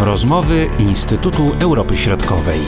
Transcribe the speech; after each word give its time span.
Rozmowy 0.00 0.66
Instytutu 0.78 1.42
Europy 1.60 1.96
Środkowej. 1.96 2.58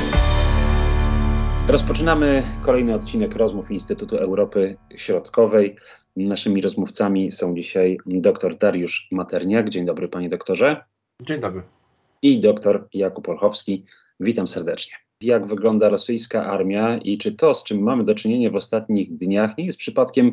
Rozpoczynamy 1.68 2.42
kolejny 2.62 2.94
odcinek 2.94 3.36
rozmów 3.36 3.70
Instytutu 3.70 4.16
Europy 4.16 4.76
Środkowej. 4.96 5.76
Naszymi 6.16 6.62
rozmówcami 6.62 7.32
są 7.32 7.54
dzisiaj 7.54 7.98
dr 8.06 8.58
Dariusz 8.58 9.08
Materniak. 9.12 9.68
Dzień 9.68 9.86
dobry, 9.86 10.08
panie 10.08 10.28
doktorze. 10.28 10.84
Dzień 11.22 11.40
dobry. 11.40 11.62
I 12.22 12.40
dr 12.40 12.88
Jakub 12.94 13.28
Olchowski. 13.28 13.84
Witam 14.20 14.46
serdecznie. 14.46 14.94
Jak 15.20 15.46
wygląda 15.46 15.88
rosyjska 15.88 16.46
armia 16.46 16.96
i 16.96 17.18
czy 17.18 17.32
to, 17.32 17.54
z 17.54 17.64
czym 17.64 17.82
mamy 17.82 18.04
do 18.04 18.14
czynienia 18.14 18.50
w 18.50 18.56
ostatnich 18.56 19.14
dniach, 19.14 19.58
nie 19.58 19.66
jest 19.66 19.78
przypadkiem 19.78 20.32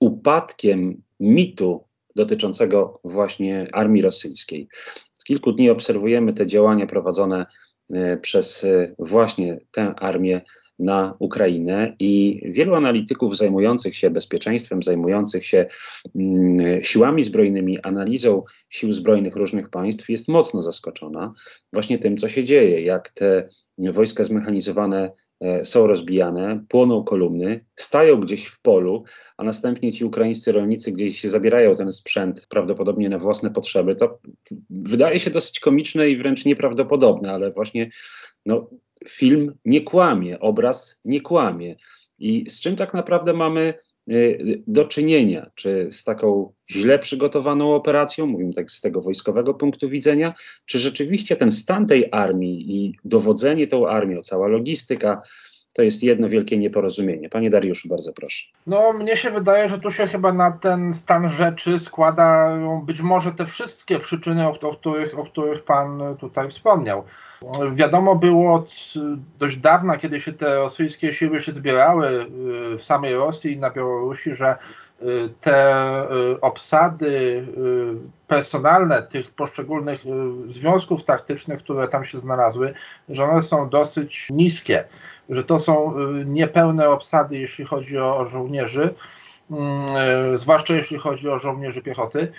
upadkiem 0.00 1.02
mitu 1.20 1.84
dotyczącego 2.16 3.00
właśnie 3.04 3.68
armii 3.72 4.02
rosyjskiej. 4.02 4.68
Kilku 5.28 5.52
dni 5.52 5.70
obserwujemy 5.70 6.32
te 6.32 6.46
działania 6.46 6.86
prowadzone 6.86 7.46
e, 7.90 8.16
przez 8.16 8.64
e, 8.64 8.94
właśnie 8.98 9.60
tę 9.70 9.94
armię 9.96 10.40
na 10.78 11.14
Ukrainę 11.18 11.96
i 11.98 12.42
wielu 12.44 12.74
analityków 12.74 13.36
zajmujących 13.36 13.96
się 13.96 14.10
bezpieczeństwem, 14.10 14.82
zajmujących 14.82 15.46
się 15.46 15.66
mm, 16.16 16.84
siłami 16.84 17.24
zbrojnymi, 17.24 17.80
analizą 17.82 18.42
sił 18.70 18.92
zbrojnych 18.92 19.36
różnych 19.36 19.70
państw 19.70 20.08
jest 20.08 20.28
mocno 20.28 20.62
zaskoczona 20.62 21.32
właśnie 21.72 21.98
tym, 21.98 22.16
co 22.16 22.28
się 22.28 22.44
dzieje, 22.44 22.82
jak 22.82 23.10
te 23.10 23.48
wojska 23.78 24.24
zmechanizowane 24.24 25.12
e, 25.40 25.64
są 25.64 25.86
rozbijane, 25.86 26.64
płoną 26.68 27.04
kolumny, 27.04 27.64
stają 27.76 28.20
gdzieś 28.20 28.46
w 28.46 28.62
polu, 28.62 29.04
a 29.36 29.44
następnie 29.44 29.92
ci 29.92 30.04
ukraińscy 30.04 30.52
rolnicy 30.52 30.92
gdzieś 30.92 31.24
zabierają 31.24 31.74
ten 31.74 31.92
sprzęt 31.92 32.46
prawdopodobnie 32.48 33.08
na 33.08 33.18
własne 33.18 33.50
potrzeby. 33.50 33.94
To 33.94 34.18
wydaje 34.70 35.18
się 35.18 35.30
dosyć 35.30 35.60
komiczne 35.60 36.10
i 36.10 36.16
wręcz 36.16 36.44
nieprawdopodobne, 36.44 37.32
ale 37.32 37.52
właśnie 37.52 37.90
no, 38.46 38.70
film 39.08 39.54
nie 39.64 39.80
kłamie, 39.80 40.40
obraz 40.40 41.00
nie 41.04 41.20
kłamie. 41.20 41.76
I 42.18 42.50
z 42.50 42.60
czym 42.60 42.76
tak 42.76 42.94
naprawdę 42.94 43.32
mamy 43.32 43.74
y, 44.10 44.62
do 44.66 44.84
czynienia? 44.84 45.50
Czy 45.54 45.88
z 45.92 46.04
taką 46.04 46.52
źle 46.70 46.98
przygotowaną 46.98 47.74
operacją, 47.74 48.26
mówimy 48.26 48.52
tak 48.52 48.70
z 48.70 48.80
tego 48.80 49.02
wojskowego 49.02 49.54
punktu 49.54 49.88
widzenia, 49.88 50.34
czy 50.66 50.78
rzeczywiście 50.78 51.36
ten 51.36 51.52
stan 51.52 51.86
tej 51.86 52.08
armii 52.12 52.76
i 52.76 52.94
dowodzenie 53.04 53.66
tą 53.66 53.88
armią, 53.88 54.20
cała 54.20 54.48
logistyka, 54.48 55.22
to 55.72 55.82
jest 55.82 56.02
jedno 56.02 56.28
wielkie 56.28 56.58
nieporozumienie. 56.58 57.28
Panie 57.28 57.50
Dariuszu, 57.50 57.88
bardzo 57.88 58.12
proszę. 58.12 58.46
No, 58.66 58.92
mnie 58.92 59.16
się 59.16 59.30
wydaje, 59.30 59.68
że 59.68 59.78
tu 59.78 59.90
się 59.90 60.06
chyba 60.06 60.32
na 60.32 60.52
ten 60.52 60.92
stan 60.92 61.28
rzeczy 61.28 61.78
składają 61.78 62.80
być 62.80 63.00
może 63.00 63.32
te 63.32 63.46
wszystkie 63.46 63.98
przyczyny, 63.98 64.46
o, 64.46 64.60
o, 64.60 64.76
których, 64.76 65.18
o 65.18 65.24
których 65.24 65.62
Pan 65.62 66.16
tutaj 66.20 66.50
wspomniał. 66.50 67.04
Wiadomo 67.74 68.14
było 68.14 68.54
od 68.54 68.74
dość 69.38 69.56
dawna, 69.56 69.98
kiedy 69.98 70.20
się 70.20 70.32
te 70.32 70.56
rosyjskie 70.56 71.12
siły 71.12 71.40
się 71.40 71.52
zbierały 71.52 72.26
y, 72.74 72.78
w 72.78 72.82
samej 72.82 73.14
Rosji 73.14 73.52
i 73.52 73.58
na 73.58 73.70
Białorusi, 73.70 74.34
że 74.34 74.56
te 75.40 76.02
y, 76.02 76.40
obsady 76.40 77.46
personalne 78.26 79.02
tych 79.02 79.30
poszczególnych 79.30 80.04
związków 80.48 81.04
taktycznych, 81.04 81.58
które 81.58 81.88
tam 81.88 82.04
się 82.04 82.18
znalazły, 82.18 82.74
że 83.08 83.24
one 83.24 83.42
są 83.42 83.68
dosyć 83.68 84.28
niskie, 84.30 84.84
że 85.28 85.44
to 85.44 85.58
są 85.58 85.94
niepełne 86.24 86.88
obsady, 86.88 87.38
jeśli 87.38 87.64
chodzi 87.64 87.98
o 87.98 88.24
żołnierzy, 88.24 88.94
mm, 89.50 90.38
zwłaszcza 90.38 90.74
jeśli 90.74 90.98
chodzi 90.98 91.28
o 91.28 91.38
żołnierzy 91.38 91.82
piechoty. 91.82 92.32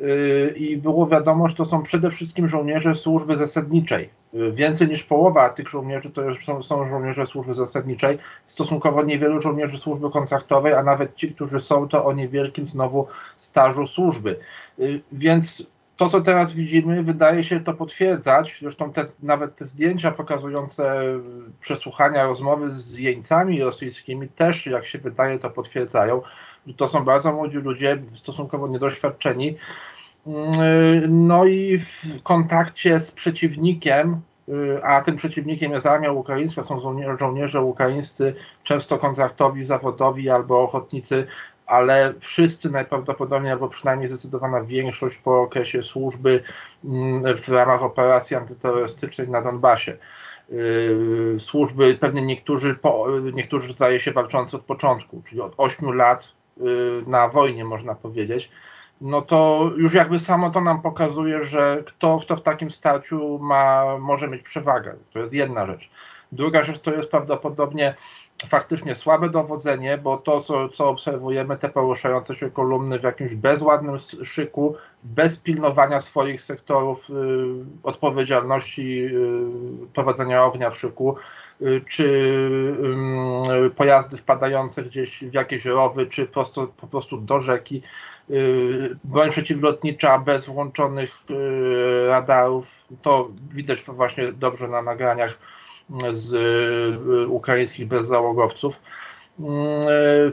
Y, 0.00 0.54
i 0.56 0.76
było 0.76 1.06
wiadomo, 1.06 1.48
że 1.48 1.54
to 1.54 1.64
są 1.64 1.82
przede 1.82 2.10
wszystkim 2.10 2.48
żołnierze 2.48 2.94
służby 2.94 3.36
zasadniczej. 3.36 4.10
Y, 4.34 4.52
więcej 4.52 4.88
niż 4.88 5.04
połowa 5.04 5.48
tych 5.48 5.68
żołnierzy 5.68 6.10
to 6.10 6.22
już 6.22 6.44
są, 6.44 6.62
są 6.62 6.86
żołnierze 6.86 7.26
służby 7.26 7.54
zasadniczej, 7.54 8.18
stosunkowo 8.46 9.02
niewielu 9.02 9.40
żołnierzy 9.40 9.78
służby 9.78 10.10
kontraktowej, 10.10 10.74
a 10.74 10.82
nawet 10.82 11.14
ci, 11.14 11.34
którzy 11.34 11.60
są, 11.60 11.88
to 11.88 12.04
o 12.04 12.12
niewielkim 12.12 12.66
znowu 12.66 13.06
stażu 13.36 13.86
służby. 13.86 14.38
Y, 14.78 15.00
więc 15.12 15.66
to, 15.96 16.08
co 16.08 16.20
teraz 16.20 16.52
widzimy, 16.52 17.02
wydaje 17.02 17.44
się 17.44 17.60
to 17.60 17.74
potwierdzać. 17.74 18.58
Zresztą 18.62 18.92
te, 18.92 19.04
nawet 19.22 19.54
te 19.54 19.64
zdjęcia 19.64 20.10
pokazujące 20.10 21.02
przesłuchania 21.60 22.24
rozmowy 22.26 22.70
z 22.70 22.98
jeńcami 22.98 23.62
rosyjskimi 23.62 24.28
też, 24.28 24.66
jak 24.66 24.86
się 24.86 24.98
wydaje, 24.98 25.38
to 25.38 25.50
potwierdzają 25.50 26.22
to 26.76 26.88
są 26.88 27.04
bardzo 27.04 27.32
młodzi 27.32 27.56
ludzie, 27.56 28.02
stosunkowo 28.14 28.68
niedoświadczeni. 28.68 29.56
Mm, 30.26 31.26
no 31.26 31.44
i 31.44 31.78
w 31.78 32.22
kontakcie 32.22 33.00
z 33.00 33.12
przeciwnikiem, 33.12 34.20
y, 34.48 34.84
a 34.84 35.00
tym 35.00 35.16
przeciwnikiem 35.16 35.72
jest 35.72 35.86
armia 35.86 36.12
ukraińska, 36.12 36.62
są 36.62 36.80
żołnierze, 37.18 37.60
ukraińscy, 37.60 38.34
często 38.62 38.98
kontraktowi, 38.98 39.64
zawodowi 39.64 40.30
albo 40.30 40.62
ochotnicy, 40.62 41.26
ale 41.66 42.14
wszyscy 42.20 42.70
najprawdopodobniej, 42.70 43.52
albo 43.52 43.68
przynajmniej 43.68 44.08
zdecydowana 44.08 44.60
większość 44.60 45.16
po 45.16 45.42
okresie 45.42 45.82
służby 45.82 46.42
mm, 46.84 47.36
w 47.36 47.48
ramach 47.48 47.82
operacji 47.82 48.36
antyterrorystycznej 48.36 49.28
na 49.28 49.42
Donbasie. 49.42 49.96
Y, 50.52 51.36
służby, 51.38 51.98
pewnie 52.00 52.22
niektórzy, 52.22 52.76
niektórzy 53.32 53.72
zdaje 53.72 54.00
się 54.00 54.12
walczący 54.12 54.56
od 54.56 54.62
początku, 54.62 55.22
czyli 55.26 55.40
od 55.40 55.54
8 55.56 55.94
lat 55.94 56.32
na 57.06 57.28
wojnie, 57.28 57.64
można 57.64 57.94
powiedzieć, 57.94 58.50
no 59.00 59.22
to 59.22 59.70
już 59.76 59.94
jakby 59.94 60.20
samo 60.20 60.50
to 60.50 60.60
nam 60.60 60.82
pokazuje, 60.82 61.44
że 61.44 61.82
kto, 61.86 62.18
kto 62.22 62.36
w 62.36 62.42
takim 62.42 62.70
starciu 62.70 63.38
ma, 63.38 63.98
może 63.98 64.28
mieć 64.28 64.42
przewagę. 64.42 64.94
To 65.12 65.18
jest 65.18 65.32
jedna 65.32 65.66
rzecz. 65.66 65.90
Druga 66.32 66.62
rzecz 66.62 66.78
to 66.78 66.94
jest 66.94 67.10
prawdopodobnie 67.10 67.94
faktycznie 68.48 68.96
słabe 68.96 69.30
dowodzenie, 69.30 69.98
bo 69.98 70.16
to, 70.16 70.40
co, 70.40 70.68
co 70.68 70.88
obserwujemy, 70.88 71.56
te 71.56 71.68
poruszające 71.68 72.34
się 72.34 72.50
kolumny 72.50 72.98
w 72.98 73.02
jakimś 73.02 73.34
bezładnym 73.34 73.98
szyku, 74.24 74.76
bez 75.02 75.36
pilnowania 75.36 76.00
swoich 76.00 76.42
sektorów 76.42 77.10
y, 77.10 77.12
odpowiedzialności 77.82 79.04
y, 79.04 79.12
prowadzenia 79.92 80.44
ognia 80.44 80.70
w 80.70 80.78
szyku, 80.78 81.16
Y, 81.16 81.43
czy 81.88 82.34
pojazdy 83.76 84.16
wpadające 84.16 84.82
gdzieś 84.82 85.24
w 85.24 85.34
jakieś 85.34 85.64
rowy, 85.64 86.06
czy 86.06 86.26
prosto, 86.26 86.66
po 86.66 86.86
prostu 86.86 87.20
do 87.20 87.40
rzeki. 87.40 87.82
Y, 88.30 88.96
broń 89.04 89.30
przeciwlotnicza 89.30 90.18
bez 90.18 90.46
włączonych 90.46 91.10
y, 91.30 92.06
radarów, 92.06 92.86
to 93.02 93.28
widać 93.50 93.82
właśnie 93.82 94.32
dobrze 94.32 94.68
na 94.68 94.82
nagraniach 94.82 95.38
z 96.10 96.34
ukraińskich 97.28 97.86
bezzałogowców. 97.88 98.80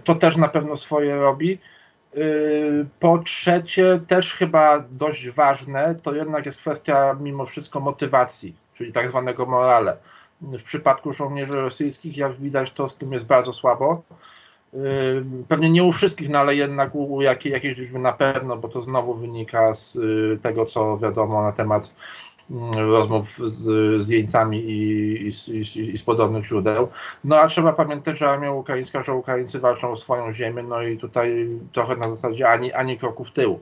To 0.03 0.15
też 0.15 0.37
na 0.37 0.47
pewno 0.47 0.77
swoje 0.77 1.15
robi. 1.15 1.59
Po 2.99 3.17
trzecie, 3.17 3.99
też 4.07 4.33
chyba 4.33 4.83
dość 4.91 5.29
ważne, 5.29 5.95
to 6.03 6.15
jednak 6.15 6.45
jest 6.45 6.57
kwestia 6.57 7.17
mimo 7.19 7.45
wszystko 7.45 7.79
motywacji, 7.79 8.55
czyli 8.73 8.91
tak 8.91 9.09
zwanego 9.09 9.45
morale 9.45 9.97
w 10.41 10.63
przypadku 10.63 11.13
żołnierzy 11.13 11.61
rosyjskich, 11.61 12.17
jak 12.17 12.33
widać, 12.33 12.71
to 12.71 12.89
z 12.89 12.97
tym 12.97 13.13
jest 13.13 13.25
bardzo 13.25 13.53
słabo. 13.53 14.03
Pewnie 15.47 15.69
nie 15.69 15.83
u 15.83 15.91
wszystkich, 15.91 16.29
no 16.29 16.39
ale 16.39 16.55
jednak 16.55 16.95
u 16.95 17.21
jakiej, 17.21 17.51
jakiejś 17.51 17.77
liczby 17.77 17.99
na 17.99 18.13
pewno, 18.13 18.57
bo 18.57 18.67
to 18.67 18.81
znowu 18.81 19.13
wynika 19.13 19.75
z 19.75 19.95
yy, 19.95 20.39
tego, 20.41 20.65
co 20.65 20.97
wiadomo 20.97 21.43
na 21.43 21.51
temat 21.51 21.93
yy, 22.49 22.81
rozmów 22.81 23.37
z, 23.45 23.61
z 24.05 24.09
jeńcami 24.09 24.57
i, 24.57 25.27
i, 25.27 25.31
i, 25.57 25.93
i, 25.93 25.97
z 25.97 26.03
podobnych 26.03 26.45
źródeł. 26.45 26.87
No 27.23 27.35
a 27.35 27.47
trzeba 27.47 27.73
pamiętać, 27.73 28.17
że 28.17 28.29
armia 28.29 28.51
ukraińska, 28.51 29.03
że 29.03 29.13
Ukraińcy 29.13 29.59
walczą 29.59 29.91
o 29.91 29.95
swoją 29.95 30.33
ziemię, 30.33 30.63
no 30.63 30.81
i 30.81 30.97
tutaj 30.97 31.47
trochę 31.71 31.95
na 31.95 32.09
zasadzie 32.09 32.49
ani, 32.49 32.73
ani 32.73 32.97
kroku 32.97 33.23
w 33.23 33.31
tył 33.31 33.59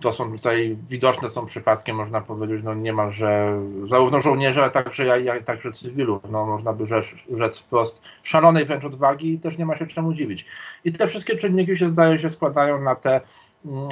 to 0.00 0.12
są 0.12 0.32
tutaj 0.32 0.76
widoczne 0.88 1.30
są 1.30 1.46
przypadki, 1.46 1.92
można 1.92 2.20
powiedzieć, 2.20 2.60
no 2.64 2.74
niemalże 2.74 3.60
zarówno 3.90 4.20
żołnierzy, 4.20 4.62
ale 4.62 4.70
także, 4.70 5.06
jak, 5.22 5.44
także 5.44 5.72
cywilów, 5.72 6.22
no 6.30 6.46
można 6.46 6.72
by 6.72 6.86
rzec, 6.86 7.06
rzec 7.34 7.58
wprost 7.58 8.02
szalonej 8.22 8.64
wręcz 8.64 8.84
odwagi 8.84 9.32
i 9.32 9.38
też 9.38 9.58
nie 9.58 9.66
ma 9.66 9.76
się 9.76 9.86
czemu 9.86 10.14
dziwić. 10.14 10.44
I 10.84 10.92
te 10.92 11.06
wszystkie 11.06 11.36
czynniki 11.36 11.76
się 11.76 11.88
zdaje 11.88 12.18
się 12.18 12.30
składają 12.30 12.80
na 12.82 12.94
te 12.94 13.20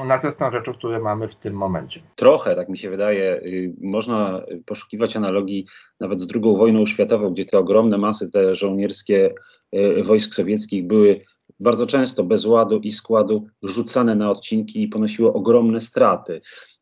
na 0.07 0.19
te 0.19 0.31
stan 0.31 0.53
rzeczy, 0.53 0.75
które 0.75 1.01
mamy 1.01 1.29
w 1.29 1.35
tym 1.35 1.55
momencie. 1.55 2.01
Trochę, 2.17 2.57
tak 2.57 2.69
mi 2.69 2.79
się 2.79 2.91
wydaje, 2.91 3.37
y, 3.37 3.73
można 3.81 4.43
poszukiwać 4.67 5.17
analogii 5.17 5.67
nawet 6.01 6.21
z 6.21 6.29
II 6.35 6.57
wojną 6.57 6.87
światową, 6.87 7.31
gdzie 7.31 7.45
te 7.45 7.59
ogromne 7.59 7.99
masy, 7.99 8.31
te 8.31 8.55
żołnierskie 8.55 9.35
y, 9.75 10.03
wojsk 10.03 10.35
sowieckich 10.35 10.87
były 10.87 11.21
bardzo 11.65 11.87
często 11.87 12.25
bez 12.25 12.45
ładu 12.47 12.77
i 12.77 12.93
składu 12.93 13.47
rzucane 13.63 14.15
na 14.15 14.31
odcinki 14.31 14.83
i 14.83 14.89
ponosiło 14.89 15.33
ogromne 15.33 15.81
straty. 15.81 16.41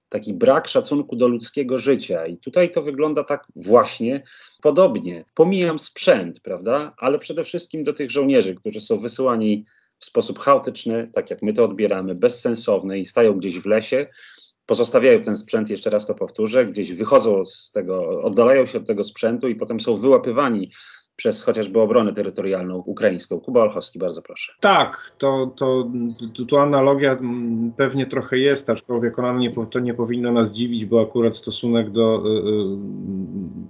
Taki 0.08 0.34
brak 0.34 0.69
szacunku 0.69 1.17
do 1.17 1.29
ludzkiego 1.29 1.79
życia. 1.79 2.26
I 2.26 2.37
tutaj 2.37 2.70
to 2.70 2.82
wygląda 2.82 3.25
tak 3.25 3.46
właśnie 3.56 4.23
podobnie. 4.62 5.25
Pomijam 5.34 5.79
sprzęt, 5.79 6.40
prawda? 6.40 6.94
Ale 6.99 7.19
przede 7.19 7.44
wszystkim 7.44 7.84
do 7.84 7.93
tych 7.93 8.11
żołnierzy, 8.11 8.55
którzy 8.55 8.81
są 8.81 8.99
wysyłani 8.99 9.64
w 9.99 10.05
sposób 10.05 10.38
chaotyczny, 10.38 11.11
tak 11.12 11.31
jak 11.31 11.43
my 11.43 11.52
to 11.52 11.64
odbieramy, 11.64 12.14
bezsensowny 12.14 12.99
i 12.99 13.06
stają 13.06 13.32
gdzieś 13.34 13.58
w 13.58 13.67
lesie 13.67 14.06
pozostawiają 14.67 15.23
ten 15.23 15.37
sprzęt, 15.37 15.70
jeszcze 15.70 15.90
raz 15.90 16.06
to 16.06 16.14
powtórzę, 16.14 16.67
gdzieś 16.67 16.93
wychodzą 16.93 17.44
z 17.44 17.73
tego, 17.73 18.20
oddalają 18.23 18.67
się 18.67 18.79
od 18.79 18.87
tego 18.87 19.05
sprzętu 19.05 19.49
i 19.49 19.55
potem 19.55 19.81
są 19.81 19.96
wyłapywani 19.96 20.70
przez 21.22 21.42
chociażby 21.42 21.80
obronę 21.80 22.12
terytorialną 22.12 22.76
ukraińską. 22.76 23.40
Kuba 23.40 23.60
Olchowski, 23.62 23.98
bardzo 23.98 24.22
proszę. 24.22 24.52
Tak, 24.60 25.12
to, 25.19 25.52
to, 25.56 25.90
to, 26.34 26.44
to 26.44 26.62
analogia 26.62 27.19
pewnie 27.76 28.06
trochę 28.06 28.38
jest, 28.38 28.70
aczkolwiek 28.70 29.19
ona 29.19 29.32
nie, 29.32 29.50
to 29.70 29.80
nie 29.80 29.94
powinno 29.94 30.32
nas 30.32 30.52
dziwić, 30.52 30.84
bo 30.84 31.02
akurat 31.02 31.36
stosunek 31.36 31.90
do, 31.90 32.22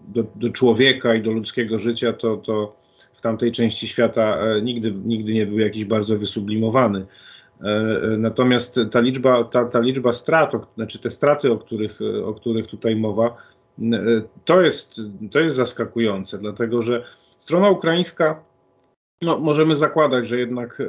do, 0.08 0.24
do 0.34 0.48
człowieka 0.48 1.14
i 1.14 1.22
do 1.22 1.30
ludzkiego 1.30 1.78
życia 1.78 2.12
to, 2.12 2.36
to 2.36 2.76
w 3.12 3.20
tamtej 3.20 3.52
części 3.52 3.88
świata 3.88 4.38
e, 4.38 4.62
nigdy, 4.62 4.92
nigdy 5.04 5.32
nie 5.32 5.46
był 5.46 5.58
jakiś 5.58 5.84
bardzo 5.84 6.16
wysublimowany. 6.16 7.06
E, 7.62 7.64
e, 7.64 8.16
natomiast 8.18 8.80
ta 8.90 9.00
liczba, 9.00 9.44
ta, 9.44 9.64
ta 9.64 9.80
liczba 9.80 10.12
strat, 10.12 10.52
znaczy 10.74 10.98
te 10.98 11.10
straty, 11.10 11.52
o 11.52 11.56
których, 11.56 11.98
o 12.24 12.34
których 12.34 12.66
tutaj 12.66 12.96
mowa, 12.96 13.36
to 14.44 14.60
jest, 14.60 15.00
to 15.30 15.40
jest 15.40 15.56
zaskakujące, 15.56 16.38
dlatego 16.38 16.82
że 16.82 17.04
strona 17.42 17.70
ukraińska, 17.70 18.42
no, 19.22 19.38
możemy 19.38 19.76
zakładać, 19.76 20.28
że 20.28 20.38
jednak 20.38 20.82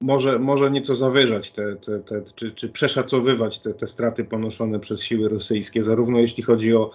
może, 0.00 0.38
może 0.38 0.70
nieco 0.70 0.94
zawyżać 0.94 1.50
te, 1.50 1.76
te, 1.76 2.00
te 2.00 2.22
czy, 2.34 2.52
czy 2.52 2.68
przeszacowywać 2.68 3.58
te, 3.58 3.74
te 3.74 3.86
straty 3.86 4.24
ponoszone 4.24 4.80
przez 4.80 5.02
siły 5.02 5.28
rosyjskie, 5.28 5.82
zarówno 5.82 6.18
jeśli 6.18 6.42
chodzi 6.42 6.74
o 6.74 6.90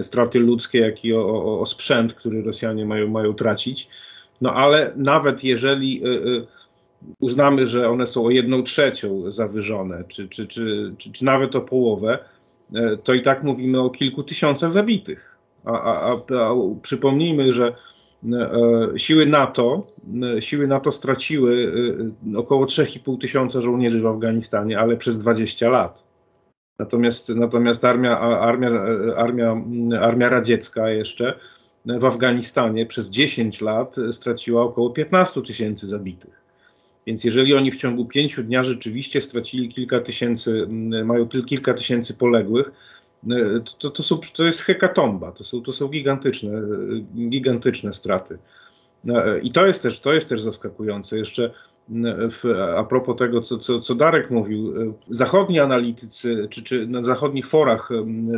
straty 0.00 0.38
ludzkie, 0.38 0.78
jak 0.78 1.04
i 1.04 1.14
o, 1.14 1.26
o, 1.26 1.60
o 1.60 1.66
sprzęt, 1.66 2.14
który 2.14 2.42
Rosjanie 2.42 2.86
mają, 2.86 3.08
mają 3.08 3.34
tracić. 3.34 3.88
No 4.40 4.52
ale 4.52 4.92
nawet 4.96 5.44
jeżeli 5.44 6.02
uznamy, 7.20 7.66
że 7.66 7.90
one 7.90 8.06
są 8.06 8.24
o 8.24 8.30
jedną 8.30 8.62
trzecią 8.62 9.32
zawyżone, 9.32 10.04
czy, 10.08 10.28
czy, 10.28 10.46
czy, 10.46 10.94
czy, 10.98 11.12
czy 11.12 11.24
nawet 11.24 11.56
o 11.56 11.60
połowę, 11.60 12.18
e, 12.74 12.96
to 12.96 13.14
i 13.14 13.22
tak 13.22 13.42
mówimy 13.42 13.80
o 13.80 13.90
kilku 13.90 14.22
tysiącach 14.22 14.70
zabitych. 14.70 15.33
A, 15.64 15.70
a, 15.70 16.12
a, 16.12 16.54
przypomnijmy, 16.82 17.52
że 17.52 17.74
e, 18.32 18.98
siły 18.98 19.26
NATO, 19.26 19.86
e, 20.36 20.42
siły 20.42 20.66
NATO 20.66 20.92
straciły 20.92 21.72
około 22.36 22.64
3,5 22.64 23.18
tysiąca 23.18 23.60
żołnierzy 23.60 24.00
w 24.00 24.06
Afganistanie, 24.06 24.78
ale 24.78 24.96
przez 24.96 25.18
20 25.18 25.68
lat. 25.68 26.04
Natomiast, 26.78 27.28
natomiast 27.28 27.84
armia, 27.84 28.18
armia, 28.20 28.70
armia, 29.16 29.64
armia 30.00 30.28
radziecka 30.28 30.90
jeszcze 30.90 31.38
w 31.86 32.04
Afganistanie 32.04 32.86
przez 32.86 33.10
10 33.10 33.60
lat 33.60 33.96
straciła 34.10 34.62
około 34.62 34.90
15 34.90 35.42
tysięcy 35.42 35.86
zabitych. 35.86 36.44
Więc 37.06 37.24
jeżeli 37.24 37.54
oni 37.54 37.70
w 37.70 37.76
ciągu 37.76 38.04
pięciu 38.04 38.42
dnia 38.42 38.64
rzeczywiście 38.64 39.20
stracili 39.20 39.68
kilka 39.68 40.00
tysięcy, 40.00 40.66
mają 41.04 41.28
kilka 41.28 41.74
tysięcy 41.74 42.14
poległych, 42.14 42.72
to, 43.78 43.90
to, 43.90 44.02
są, 44.02 44.20
to 44.36 44.44
jest 44.44 44.60
hekatomba, 44.60 45.32
to 45.32 45.44
są, 45.44 45.62
to 45.62 45.72
są 45.72 45.88
gigantyczne, 45.88 46.50
gigantyczne 47.28 47.92
straty. 47.92 48.38
No, 49.04 49.36
I 49.42 49.52
to 49.52 49.66
jest 49.66 49.82
też, 49.82 50.00
to 50.00 50.12
jest 50.12 50.28
też 50.28 50.42
zaskakujące. 50.42 51.18
Jeszcze 51.18 51.50
w, 52.30 52.44
a 52.76 52.84
propos 52.84 53.16
tego, 53.16 53.40
co, 53.40 53.58
co, 53.58 53.80
co 53.80 53.94
Darek 53.94 54.30
mówił, 54.30 54.74
zachodni 55.10 55.60
analitycy, 55.60 56.48
czy, 56.50 56.62
czy 56.62 56.86
na 56.86 57.02
zachodnich 57.02 57.46
forach 57.46 57.88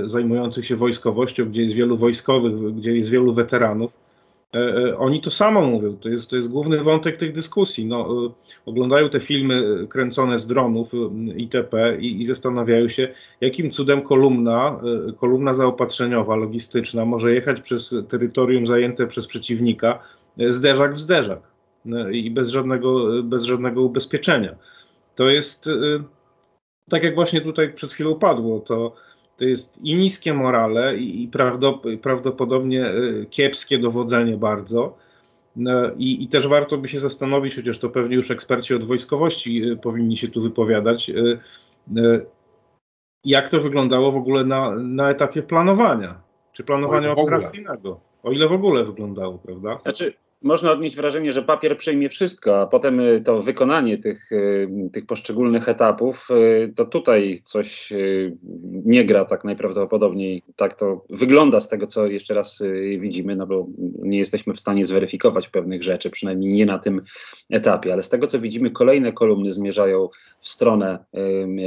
zajmujących 0.05 0.67
się 0.67 0.77
wojskowością, 0.77 1.45
gdzie 1.45 1.63
jest 1.63 1.75
wielu 1.75 1.97
wojskowych, 1.97 2.75
gdzie 2.75 2.97
jest 2.97 3.11
wielu 3.11 3.33
weteranów, 3.33 3.99
E, 3.99 3.99
e, 3.99 4.16
oni 4.99 5.21
to 5.21 5.31
samo 5.31 5.61
mówią, 5.61 5.97
to 5.97 6.09
jest, 6.09 6.31
to 6.31 6.37
jest 6.37 6.49
główny 6.49 6.83
wątek 6.83 7.17
tych 7.17 7.33
dyskusji. 7.33 7.87
No, 7.87 8.27
e, 8.27 8.31
oglądają 8.67 9.11
te 9.11 9.21
filmy 9.21 9.87
kręcone 9.89 10.39
z 10.39 10.47
dronów 10.47 10.93
itp. 11.37 11.97
I, 11.99 12.21
i 12.21 12.25
zastanawiają 12.25 12.89
się, 12.89 13.09
jakim 13.41 13.71
cudem 13.71 14.03
kolumna, 14.03 14.81
kolumna 15.19 15.55
zaopatrzeniowa, 15.55 16.37
logistyczna 16.37 17.05
może 17.05 17.35
jechać 17.35 17.61
przez 17.61 17.95
terytorium 18.09 18.67
zajęte 18.67 19.07
przez 19.07 19.27
przeciwnika 19.27 19.99
zderzak 20.49 20.95
w 20.95 21.01
zderzak 21.01 21.41
i 22.13 22.31
bez 22.31 22.51
żadnego, 22.51 23.23
bez 23.23 23.45
żadnego 23.45 23.83
ubezpieczenia. 23.83 24.57
To 25.15 25.31
jest, 25.31 25.69
tak 26.91 27.05
jak 27.05 27.15
właśnie 27.15 27.41
tutaj 27.41 27.73
przed 27.73 27.93
chwilą 27.93 28.15
padło, 28.15 28.61
to 28.61 28.95
to 29.37 29.45
jest 29.45 29.79
i 29.83 29.95
niskie 29.95 30.35
morale, 30.35 30.97
i 30.97 31.31
prawdopodobnie 32.03 32.87
y, 32.87 33.27
kiepskie 33.31 33.79
dowodzenie 33.79 34.37
bardzo. 34.37 34.97
No, 35.57 35.91
I, 35.97 36.25
I, 36.25 36.29
też 36.29 36.49
warto 36.49 36.79
by 36.79 36.89
się 36.89 37.01
zastanowić, 37.01 37.57
chociaż 37.57 37.79
to 37.79 37.89
pewnie 37.89 38.17
już 38.17 38.31
eksperci 38.31 38.75
od 38.75 38.85
wojskowości 38.85 39.71
y, 39.71 39.77
powinni 39.77 40.17
się 40.17 40.29
tu 40.29 40.43
wypowiadać, 40.43 41.11
y, 41.11 41.39
jak 43.25 43.49
to 43.49 43.61
wyglądało 43.61 44.13
w 44.13 44.17
ogóle 44.17 44.45
na, 44.45 44.71
na 44.77 45.11
etapie 45.11 45.43
planowania, 45.43 46.21
czy 46.53 46.65
planowania 46.65 47.13
operacyjnego. 47.13 48.01
O 48.23 48.33
ile 48.33 48.49
w 48.49 48.53
ogóle 48.53 48.85
wyglądało, 48.85 49.39
prawda? 49.39 49.79
Znaczy, 49.83 50.15
można 50.43 50.73
odnieść 50.73 50.97
wrażenie, 50.97 51.33
że 51.33 51.43
papier 51.43 51.77
przejmie 51.77 52.09
wszystko, 52.09 52.61
a 52.61 52.67
potem 52.67 53.01
y, 53.01 53.21
to 53.21 53.43
wykonanie 53.43 53.99
tych, 53.99 54.33
y, 54.33 54.69
tych 54.93 55.07
poszczególnych 55.07 55.69
etapów, 55.69 56.29
y, 56.31 56.73
to 56.77 56.85
tutaj 56.85 57.41
coś 57.45 57.93
nie 58.85 59.05
gra 59.05 59.25
tak 59.25 59.45
najprawdopodobniej. 59.45 60.43
Tak 60.57 60.75
to 60.75 61.05
wygląda 61.11 61.61
z 61.61 61.69
tego, 61.69 61.87
co 61.87 62.07
jeszcze 62.07 62.35
raz 62.35 62.63
widzimy, 62.99 63.37
no 63.37 63.47
bo 63.47 63.67
nie 63.99 64.19
jesteśmy 64.19 64.55
w 64.55 64.61
stanie 64.61 64.85
zweryfikować 64.85 65.49
pewnych 65.49 65.83
rzeczy, 65.83 66.11
przynajmniej 66.11 66.53
nie 66.53 66.67
na 66.67 66.79
tym 66.79 67.03
etapie, 67.51 67.93
ale 67.93 68.03
z 68.03 68.09
tego, 68.09 68.27
co 68.27 68.41
widzimy, 68.41 68.71
kolejne 68.71 69.13
kolumny 69.13 69.51
zmierzają 69.51 70.09
w 70.41 70.49
stronę 70.49 71.05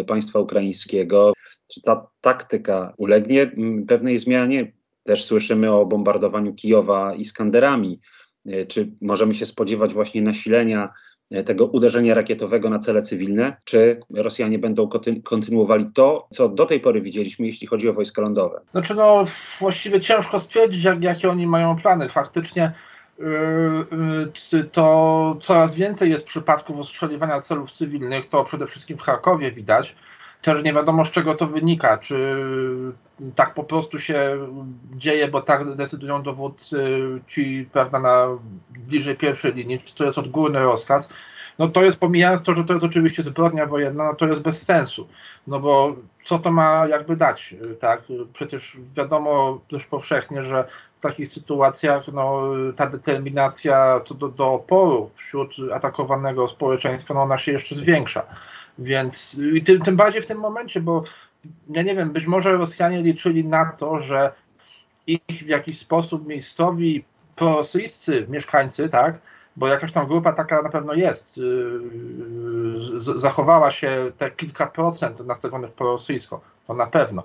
państwa 0.07 0.39
ukraińskiego. 0.39 1.33
Czy 1.67 1.81
ta 1.81 2.07
taktyka 2.21 2.93
ulegnie 2.97 3.51
pewnej 3.87 4.19
zmianie? 4.19 4.71
Też 5.03 5.25
słyszymy 5.25 5.71
o 5.71 5.85
bombardowaniu 5.85 6.53
Kijowa 6.53 7.15
Iskanderami 7.15 7.99
czy 8.67 8.91
możemy 9.01 9.33
się 9.33 9.45
spodziewać 9.45 9.93
właśnie 9.93 10.21
nasilenia 10.21 10.89
e, 11.31 11.43
tego 11.43 11.65
uderzenia 11.65 12.13
rakietowego 12.13 12.69
na 12.69 12.79
cele 12.79 13.01
cywilne, 13.01 13.57
czy 13.63 13.99
Rosjanie 14.15 14.59
będą 14.59 14.89
kontynuowali 15.23 15.85
to, 15.93 16.27
co 16.29 16.49
do 16.49 16.65
tej 16.65 16.79
pory 16.79 17.01
widzieliśmy, 17.01 17.45
jeśli 17.45 17.67
chodzi 17.67 17.89
o 17.89 17.93
wojska 17.93 18.21
lądowe? 18.21 18.61
Znaczy, 18.71 18.95
no, 18.95 19.25
właściwie 19.59 20.01
ciężko 20.01 20.39
stwierdzić, 20.39 20.83
jak, 20.83 21.03
jakie 21.03 21.29
oni 21.29 21.47
mają 21.47 21.75
plany. 21.75 22.09
Faktycznie 22.09 22.73
yy, 23.19 24.63
to 24.71 25.37
coraz 25.41 25.75
więcej 25.75 26.09
jest 26.09 26.25
przypadków 26.25 26.79
ostrzeliwania 26.79 27.41
celów 27.41 27.71
cywilnych, 27.71 28.29
to 28.29 28.43
przede 28.43 28.67
wszystkim 28.67 28.97
w 28.97 29.01
Charkowie 29.01 29.51
widać. 29.51 29.95
Też 30.41 30.63
nie 30.63 30.73
wiadomo, 30.73 31.05
z 31.05 31.11
czego 31.11 31.35
to 31.35 31.47
wynika, 31.47 31.97
czy 31.97 32.35
tak 33.35 33.53
po 33.53 33.63
prostu 33.63 33.99
się 33.99 34.37
dzieje, 34.95 35.27
bo 35.27 35.41
tak 35.41 35.75
decydują 35.75 36.23
dowódcy 36.23 36.99
ci, 37.27 37.69
prawda, 37.71 37.99
na 37.99 38.27
bliżej 38.69 39.15
pierwszej 39.15 39.53
linii, 39.53 39.79
czy 39.79 39.95
to 39.95 40.03
jest 40.03 40.17
odgórny 40.17 40.59
rozkaz, 40.59 41.09
no 41.59 41.67
to 41.67 41.83
jest, 41.83 41.99
pomijając 41.99 42.43
to, 42.43 42.55
że 42.55 42.63
to 42.63 42.73
jest 42.73 42.85
oczywiście 42.85 43.23
zbrodnia 43.23 43.65
wojenna, 43.65 44.05
no 44.05 44.15
to 44.15 44.27
jest 44.27 44.41
bez 44.41 44.61
sensu, 44.61 45.07
no 45.47 45.59
bo 45.59 45.95
co 46.23 46.39
to 46.39 46.51
ma 46.51 46.87
jakby 46.87 47.15
dać, 47.15 47.55
tak, 47.79 48.01
przecież 48.33 48.77
wiadomo 48.95 49.59
dość 49.69 49.85
powszechnie, 49.85 50.43
że 50.43 50.67
w 50.99 51.01
takich 51.01 51.27
sytuacjach 51.27 52.07
no, 52.07 52.43
ta 52.75 52.87
determinacja 52.87 54.01
do, 54.15 54.29
do 54.29 54.53
oporu 54.53 55.11
wśród 55.15 55.55
atakowanego 55.73 56.47
społeczeństwa, 56.47 57.13
no 57.13 57.21
ona 57.21 57.37
się 57.37 57.51
jeszcze 57.51 57.75
zwiększa, 57.75 58.23
więc 58.79 59.37
i 59.53 59.63
tym, 59.63 59.81
tym 59.81 59.95
bardziej 59.95 60.21
w 60.21 60.25
tym 60.25 60.37
momencie, 60.37 60.81
bo 60.81 61.03
ja 61.69 61.81
nie 61.81 61.95
wiem, 61.95 62.11
być 62.11 62.25
może 62.25 62.57
Rosjanie 62.57 63.01
liczyli 63.01 63.45
na 63.45 63.65
to, 63.65 63.99
że 63.99 64.31
ich 65.07 65.43
w 65.43 65.47
jakiś 65.47 65.79
sposób 65.79 66.27
miejscowi 66.27 67.05
prorosyjscy 67.35 68.25
mieszkańcy, 68.29 68.89
tak, 68.89 69.19
bo 69.55 69.67
jakaś 69.67 69.91
tam 69.91 70.07
grupa 70.07 70.33
taka 70.33 70.61
na 70.61 70.69
pewno 70.69 70.93
jest, 70.93 71.37
yy, 71.37 72.99
zachowała 72.99 73.71
się 73.71 74.11
te 74.17 74.31
kilka 74.31 74.67
procent 74.67 75.19
nastawionych 75.19 75.71
prorosyjsko, 75.71 76.41
to 76.67 76.73
na 76.73 76.87
pewno. 76.87 77.23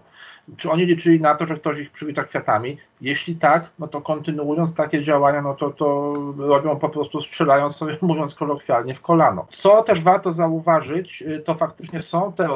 Czy 0.56 0.70
oni 0.70 0.86
liczyli 0.86 1.20
na 1.20 1.34
to, 1.34 1.46
że 1.46 1.56
ktoś 1.56 1.78
ich 1.78 1.90
przywita 1.90 2.24
kwiatami? 2.24 2.78
Jeśli 3.00 3.36
tak, 3.36 3.70
no 3.78 3.88
to 3.88 4.00
kontynuując 4.00 4.74
takie 4.74 5.02
działania, 5.02 5.42
no 5.42 5.54
to, 5.54 5.70
to 5.70 6.14
robią 6.38 6.76
po 6.76 6.88
prostu 6.88 7.20
strzelając 7.20 7.76
sobie, 7.76 7.98
mówiąc 8.02 8.34
kolokwialnie, 8.34 8.94
w 8.94 9.00
kolano. 9.00 9.46
Co 9.52 9.82
też 9.82 10.02
warto 10.02 10.32
zauważyć, 10.32 11.22
y, 11.22 11.40
to 11.40 11.54
faktycznie 11.54 12.02
są 12.02 12.32
te, 12.32 12.48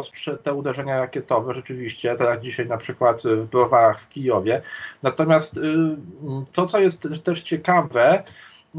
te 0.43 0.55
uderzenia 0.55 1.01
rakietowe, 1.01 1.55
rzeczywiście, 1.55 2.17
jak 2.21 2.41
dzisiaj 2.41 2.67
na 2.67 2.77
przykład 2.77 3.23
w 3.23 3.47
Browarach 3.47 4.01
w 4.01 4.09
Kijowie. 4.09 4.63
Natomiast 5.03 5.57
y, 5.57 5.61
to, 6.53 6.67
co 6.67 6.79
jest 6.79 7.09
też 7.25 7.43
ciekawe, 7.43 8.23
y, 8.75 8.79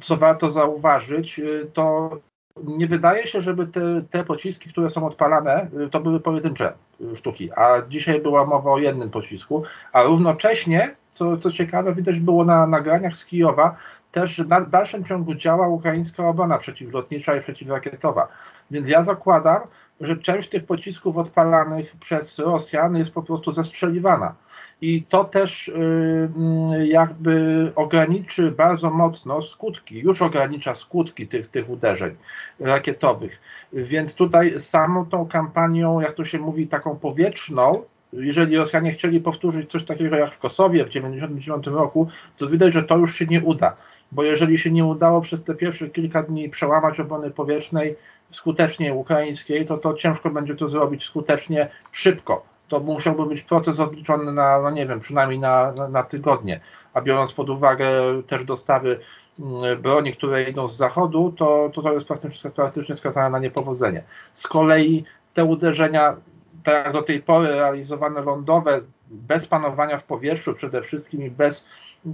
co 0.00 0.16
warto 0.16 0.50
zauważyć, 0.50 1.40
to 1.72 2.10
nie 2.56 2.86
wydaje 2.86 3.26
się, 3.26 3.40
żeby 3.40 3.66
te, 3.66 3.80
te 4.10 4.24
pociski, 4.24 4.70
które 4.70 4.90
są 4.90 5.06
odpalane, 5.06 5.68
to 5.90 6.00
były 6.00 6.20
pojedyncze 6.20 6.72
sztuki, 7.14 7.52
a 7.52 7.82
dzisiaj 7.88 8.20
była 8.20 8.46
mowa 8.46 8.70
o 8.70 8.78
jednym 8.78 9.10
pocisku, 9.10 9.62
a 9.92 10.02
równocześnie, 10.02 10.96
co, 11.14 11.36
co 11.36 11.52
ciekawe, 11.52 11.94
widać 11.94 12.18
było 12.18 12.44
na 12.44 12.66
nagraniach 12.66 13.16
z 13.16 13.24
Kijowa, 13.24 13.76
też 14.12 14.38
na 14.38 14.60
dalszym 14.60 15.04
ciągu 15.04 15.34
działa 15.34 15.68
ukraińska 15.68 16.28
obrona 16.28 16.58
przeciwlotnicza 16.58 17.36
i 17.36 17.40
przeciwrakietowa. 17.40 18.28
Więc 18.70 18.88
ja 18.88 19.02
zakładam, 19.02 19.60
że 20.00 20.16
część 20.16 20.48
tych 20.48 20.64
pocisków 20.64 21.16
odpalanych 21.16 21.96
przez 22.00 22.38
Rosjan 22.38 22.96
jest 22.96 23.14
po 23.14 23.22
prostu 23.22 23.52
zestrzeliwana. 23.52 24.34
I 24.82 25.02
to 25.02 25.24
też 25.24 25.68
y, 25.68 25.72
mm, 25.72 26.86
jakby 26.86 27.72
ograniczy 27.76 28.50
bardzo 28.50 28.90
mocno 28.90 29.42
skutki, 29.42 29.98
już 29.98 30.22
ogranicza 30.22 30.74
skutki 30.74 31.26
tych, 31.26 31.48
tych 31.48 31.70
uderzeń 31.70 32.16
rakietowych. 32.60 33.40
Więc 33.72 34.14
tutaj 34.14 34.60
samą 34.60 35.06
tą 35.06 35.28
kampanią, 35.28 36.00
jak 36.00 36.12
to 36.12 36.24
się 36.24 36.38
mówi, 36.38 36.66
taką 36.66 36.96
powietrzną, 36.96 37.82
jeżeli 38.12 38.56
Rosjanie 38.56 38.92
chcieli 38.92 39.20
powtórzyć 39.20 39.70
coś 39.70 39.84
takiego 39.84 40.16
jak 40.16 40.34
w 40.34 40.38
Kosowie 40.38 40.84
w 40.84 40.88
1999 40.88 41.66
roku, 41.66 42.08
to 42.36 42.46
widać, 42.46 42.72
że 42.72 42.82
to 42.82 42.98
już 42.98 43.14
się 43.14 43.26
nie 43.26 43.42
uda. 43.42 43.76
Bo 44.12 44.22
jeżeli 44.22 44.58
się 44.58 44.70
nie 44.70 44.84
udało 44.84 45.20
przez 45.20 45.44
te 45.44 45.54
pierwsze 45.54 45.88
kilka 45.88 46.22
dni 46.22 46.48
przełamać 46.48 47.00
obrony 47.00 47.30
powietrznej 47.30 47.96
skutecznie 48.30 48.94
ukraińskiej, 48.94 49.66
to 49.66 49.78
to 49.78 49.94
ciężko 49.94 50.30
będzie 50.30 50.54
to 50.54 50.68
zrobić 50.68 51.04
skutecznie 51.04 51.68
szybko. 51.92 52.44
To 52.70 52.80
musiałby 52.80 53.26
być 53.26 53.42
proces 53.42 53.80
obliczony 53.80 54.32
na, 54.32 54.60
no 54.60 54.70
nie 54.70 54.86
wiem, 54.86 55.00
przynajmniej 55.00 55.38
na, 55.38 55.72
na, 55.72 55.88
na 55.88 56.02
tygodnie. 56.02 56.60
A 56.94 57.00
biorąc 57.00 57.32
pod 57.32 57.50
uwagę 57.50 57.90
też 58.26 58.44
dostawy 58.44 59.00
mm, 59.40 59.82
broni, 59.82 60.12
które 60.12 60.50
idą 60.50 60.68
z 60.68 60.76
zachodu, 60.76 61.32
to 61.36 61.70
to, 61.72 61.82
to 61.82 61.92
jest 61.92 62.06
praktycznie, 62.06 62.50
praktycznie 62.50 62.96
skazane 62.96 63.30
na 63.30 63.38
niepowodzenie. 63.38 64.02
Z 64.32 64.46
kolei 64.46 65.04
te 65.34 65.44
uderzenia 65.44 66.16
tak 66.64 66.84
jak 66.84 66.92
do 66.92 67.02
tej 67.02 67.22
pory 67.22 67.48
realizowane 67.48 68.20
lądowe, 68.20 68.80
bez 69.10 69.46
panowania 69.46 69.98
w 69.98 70.04
powietrzu 70.04 70.54
przede 70.54 70.82
wszystkim 70.82 71.22
i 71.22 71.30
bez 71.30 71.64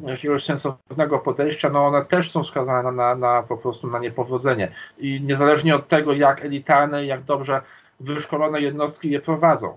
jakiegoś 0.02 0.44
sensownego 0.44 1.18
podejścia, 1.18 1.70
no 1.70 1.86
one 1.86 2.04
też 2.04 2.30
są 2.30 2.44
skazane 2.44 2.82
na, 2.82 2.92
na, 2.92 3.14
na 3.14 3.42
po 3.42 3.56
prostu 3.56 3.86
na 3.86 3.98
niepowodzenie. 3.98 4.72
I 4.98 5.20
niezależnie 5.20 5.76
od 5.76 5.88
tego, 5.88 6.12
jak 6.12 6.44
elitarne 6.44 7.06
jak 7.06 7.22
dobrze 7.22 7.62
wyszkolone 8.00 8.60
jednostki 8.60 9.10
je 9.10 9.20
prowadzą. 9.20 9.76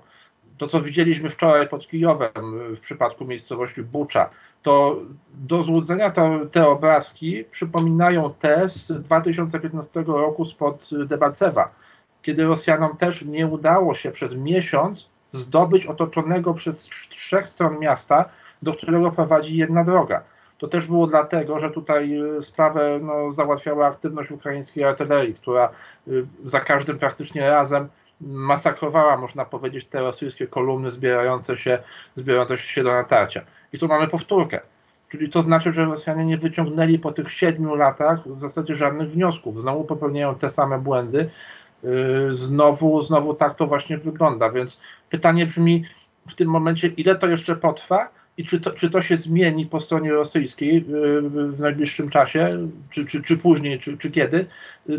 To, 0.60 0.68
co 0.68 0.82
widzieliśmy 0.82 1.30
wczoraj 1.30 1.70
pod 1.70 1.88
Kijowem 1.88 2.32
w 2.76 2.80
przypadku 2.80 3.26
miejscowości 3.26 3.84
Bucza, 3.84 4.30
to 4.62 5.00
do 5.34 5.64
złudzenia 5.64 6.12
te, 6.12 6.40
te 6.52 6.68
obrazki 6.68 7.44
przypominają 7.52 8.34
te 8.40 8.70
z 8.70 8.92
2015 8.92 10.04
roku 10.08 10.46
spod 10.46 10.90
Debalcewa 11.06 11.72
kiedy 12.22 12.46
Rosjanom 12.46 12.98
też 12.98 13.22
nie 13.22 13.48
udało 13.48 13.94
się 13.94 14.12
przez 14.12 14.36
miesiąc 14.36 15.10
zdobyć 15.32 15.86
otoczonego 15.86 16.54
przez 16.54 16.84
trzech 17.10 17.48
stron 17.48 17.80
miasta, 17.80 18.26
do 18.62 18.74
którego 18.74 19.12
prowadzi 19.12 19.58
jedna 19.58 19.84
droga. 19.84 20.24
To 20.58 20.68
też 20.68 20.88
było 20.88 21.08
dlatego, 21.08 21.60
że 21.60 21.72
tutaj 21.72 22.22
y, 22.38 22.42
sprawę 22.42 23.00
no, 23.02 23.32
załatwiała 23.32 23.88
aktywność 23.88 24.32
ukraińskiej 24.32 24.84
artylerii, 24.84 25.36
która 25.36 25.70
y, 26.08 26.26
za 26.46 26.60
każdym 26.60 27.00
praktycznie 27.00 27.50
razem 27.50 27.88
masakrowała, 28.22 29.18
można 29.18 29.46
powiedzieć, 29.46 29.86
te 29.86 30.00
rosyjskie 30.00 30.48
kolumny 30.48 30.92
zbierające 30.92 31.58
się, 31.58 31.80
zbierające 32.16 32.58
się 32.58 32.84
do 32.84 32.92
natarcia. 32.92 33.42
I 33.74 33.80
tu 33.80 33.88
mamy 33.88 34.08
powtórkę. 34.08 34.60
Czyli 35.10 35.30
to 35.30 35.42
znaczy, 35.42 35.74
że 35.74 35.86
Rosjanie 35.86 36.26
nie 36.26 36.38
wyciągnęli 36.38 37.00
po 37.00 37.12
tych 37.12 37.32
siedmiu 37.32 37.76
latach 37.76 38.28
w 38.28 38.40
zasadzie 38.40 38.76
żadnych 38.76 39.12
wniosków. 39.12 39.62
Znowu 39.62 39.84
popełniają 39.84 40.36
te 40.36 40.50
same 40.50 40.80
błędy, 40.80 41.30
Y, 41.84 42.34
znowu, 42.34 43.02
znowu 43.02 43.34
tak 43.34 43.56
to 43.56 43.68
właśnie 43.68 43.98
wygląda. 43.98 44.50
Więc 44.50 44.80
pytanie 45.10 45.46
brzmi 45.46 45.84
w 46.30 46.36
tym 46.36 46.50
momencie, 46.50 46.88
ile 46.88 47.16
to 47.16 47.28
jeszcze 47.28 47.56
potrwa 47.56 48.10
i 48.38 48.46
czy 48.46 48.60
to, 48.60 48.72
czy 48.72 48.90
to 48.90 49.02
się 49.02 49.18
zmieni 49.18 49.66
po 49.66 49.80
stronie 49.80 50.12
rosyjskiej 50.12 50.78
y, 50.78 50.82
w 51.22 51.60
najbliższym 51.60 52.10
czasie, 52.10 52.68
czy, 52.90 53.06
czy, 53.06 53.24
czy 53.24 53.38
później, 53.38 53.80
czy, 53.80 53.98
czy 53.98 54.12
kiedy 54.12 54.46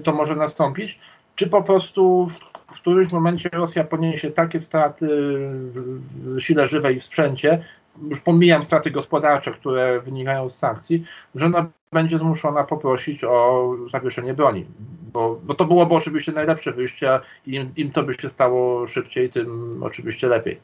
to 0.05 0.13
może 0.13 0.37
nastąpić, 0.37 0.99
czy 1.35 1.47
po 1.47 1.63
prostu 1.63 2.29
w, 2.73 2.81
którymś 2.81 3.13
momencie 3.13 3.49
Rosja 3.53 3.85
poniesie 3.85 4.31
takie 4.31 4.61
straty 4.61 5.07
w 6.15 6.41
sile 6.41 6.67
żywej 6.67 6.97
i 6.97 7.01
w 7.01 7.05
sprzęcie, 7.05 7.65
już 8.09 8.21
pomijam 8.21 8.63
straty 8.63 8.91
gospodarcze, 8.91 9.51
które 9.53 10.01
wynikają 10.01 10.51
z 10.51 10.59
sankcji, 10.59 11.05
że 11.35 11.47
ona 11.47 11.71
będzie 11.93 12.19
zmuszona 12.19 12.65
poprosić 12.65 13.25
o 13.25 13.75
zawieszenie 13.91 14.35
broni. 14.35 14.65
Bo, 15.13 15.41
bo 15.45 15.55
to 15.55 15.65
byłoby 15.65 15.95
oczywiście 15.95 16.33
najlepsze 16.33 16.73
wyjście 16.73 17.21
im, 17.47 17.73
im 17.77 17.91
to 17.91 18.03
by 18.03 18.15
się 18.15 18.29
stało 18.29 18.87
szybciej, 18.87 19.31
tym 19.31 19.79
oczywiście 19.83 20.29
lepiej. 20.29 20.61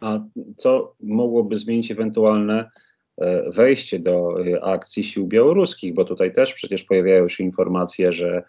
A 0.00 0.18
co 0.56 0.94
mogłoby 1.00 1.56
zmienić 1.56 1.90
ewentualne 1.90 2.70
e, 3.18 3.50
wejście 3.50 3.98
do 3.98 4.34
e, 4.46 4.64
akcji 4.64 5.04
sił 5.04 5.26
białoruskich, 5.26 5.94
bo 5.94 6.04
tutaj 6.04 6.32
też 6.32 6.54
przecież 6.54 6.84
pojawiają 6.84 7.28
się 7.28 7.44
informacje, 7.44 8.12
że 8.12 8.44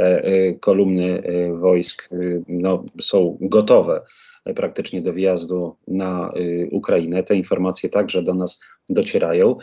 te 0.00 0.24
e, 0.24 0.54
kolumny 0.54 1.22
wojsk 1.60 2.08
no, 2.48 2.84
są 3.00 3.38
gotowe 3.40 4.00
praktycznie 4.56 5.02
do 5.02 5.12
wjazdu 5.12 5.76
na 5.88 6.32
y, 6.36 6.68
Ukrainę. 6.72 7.22
Te 7.22 7.34
informacje 7.36 7.88
także 7.88 8.22
do 8.22 8.34
nas 8.34 8.60
docierają. 8.88 9.56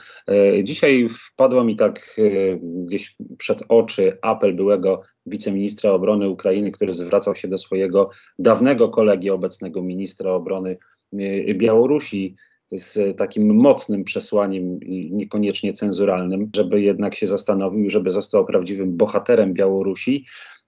Dzisiaj 0.64 1.08
wpadła 1.10 1.64
mi 1.64 1.76
tak 1.76 2.16
y, 2.18 2.60
gdzieś 2.62 3.16
przed 3.38 3.64
oczy 3.70 4.18
apel 4.22 4.56
byłego 4.56 5.02
wiceministra 5.26 5.92
obrony 5.92 6.30
Ukrainy, 6.30 6.72
który 6.72 6.94
zwracał 6.94 7.36
się 7.36 7.48
do 7.48 7.58
swojego 7.58 8.10
dawnego 8.40 8.90
kolegi, 8.90 9.30
obecnego 9.30 9.82
ministra 9.82 10.32
obrony 10.32 10.78
y, 11.14 11.56
Białorusi, 11.56 12.36
z 12.72 13.18
takim 13.18 13.56
mocnym 13.56 14.04
przesłaniem, 14.04 14.80
niekoniecznie 15.12 15.74
cenzuralnym, 15.74 16.50
żeby 16.56 16.82
jednak 16.82 17.16
się 17.16 17.28
zastanowił, 17.28 17.90
żeby 17.90 18.12
został 18.12 18.46
prawdziwym 18.46 18.98
bohaterem 18.98 19.54
Białorusi 19.54 20.26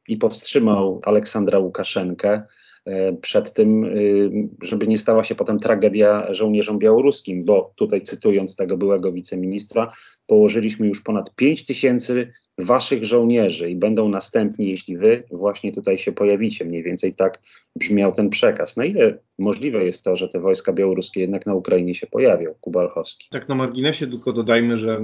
i 0.07 0.17
powstrzymał 0.17 1.01
Aleksandra 1.03 1.59
Łukaszenkę 1.59 2.43
E, 2.85 3.13
przed 3.13 3.53
tym, 3.53 3.83
y, 3.83 4.31
żeby 4.61 4.87
nie 4.87 4.97
stała 4.97 5.23
się 5.23 5.35
potem 5.35 5.59
tragedia 5.59 6.33
żołnierzom 6.33 6.79
białoruskim, 6.79 7.45
bo 7.45 7.73
tutaj 7.75 8.01
cytując 8.01 8.55
tego 8.55 8.77
byłego 8.77 9.11
wiceministra, 9.11 9.91
położyliśmy 10.27 10.87
już 10.87 11.01
ponad 11.01 11.35
5 11.35 11.65
tysięcy 11.65 12.31
waszych 12.59 13.05
żołnierzy 13.05 13.69
i 13.69 13.75
będą 13.75 14.09
następni, 14.09 14.69
jeśli 14.69 14.97
wy 14.97 15.23
właśnie 15.31 15.71
tutaj 15.71 15.97
się 15.97 16.11
pojawicie. 16.11 16.65
Mniej 16.65 16.83
więcej 16.83 17.13
tak 17.13 17.39
brzmiał 17.75 18.11
ten 18.11 18.29
przekaz. 18.29 18.77
Na 18.77 18.85
ile 18.85 19.17
możliwe 19.37 19.85
jest 19.85 20.03
to, 20.03 20.15
że 20.15 20.27
te 20.27 20.39
wojska 20.39 20.73
białoruskie 20.73 21.21
jednak 21.21 21.45
na 21.45 21.53
Ukrainie 21.53 21.95
się 21.95 22.07
pojawią? 22.07 22.53
Kuba 22.61 22.81
Olchowski. 22.81 23.27
Tak 23.31 23.49
na 23.49 23.55
marginesie 23.55 24.07
tylko 24.07 24.31
dodajmy, 24.31 24.77
że 24.77 25.01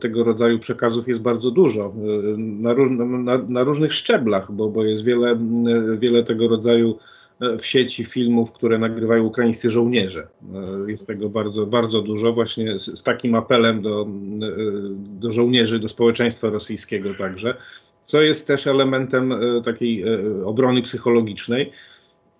tego 0.00 0.24
rodzaju 0.24 0.58
przekazów 0.58 1.08
jest 1.08 1.20
bardzo 1.20 1.50
dużo 1.50 1.84
e, 1.84 2.36
na, 2.38 2.74
na, 3.18 3.38
na 3.48 3.62
różnych 3.62 3.94
szczeblach, 3.94 4.52
bo, 4.52 4.68
bo 4.68 4.84
jest 4.84 5.04
wiele, 5.04 5.38
wiele 5.96 6.22
tego 6.22 6.48
rodzaju 6.48 6.98
w 7.58 7.66
sieci 7.66 8.04
filmów, 8.04 8.52
które 8.52 8.78
nagrywają 8.78 9.24
ukraińscy 9.24 9.70
żołnierze. 9.70 10.28
E, 10.86 10.90
jest 10.90 11.06
tego 11.06 11.28
bardzo, 11.28 11.66
bardzo 11.66 12.02
dużo, 12.02 12.32
właśnie 12.32 12.78
z, 12.78 12.98
z, 12.98 13.02
takim 13.02 13.34
apelem 13.34 13.82
do, 13.82 14.02
e, 14.02 14.06
do 14.94 15.32
żołnierzy, 15.32 15.78
do 15.78 15.88
społeczeństwa 15.88 16.50
rosyjskiego 16.50 17.14
także, 17.14 17.56
co 18.02 18.22
jest 18.22 18.46
też 18.46 18.66
elementem 18.66 19.32
e, 19.32 19.62
takiej 19.64 20.04
obrony 20.44 20.82
psychologicznej. 20.82 21.72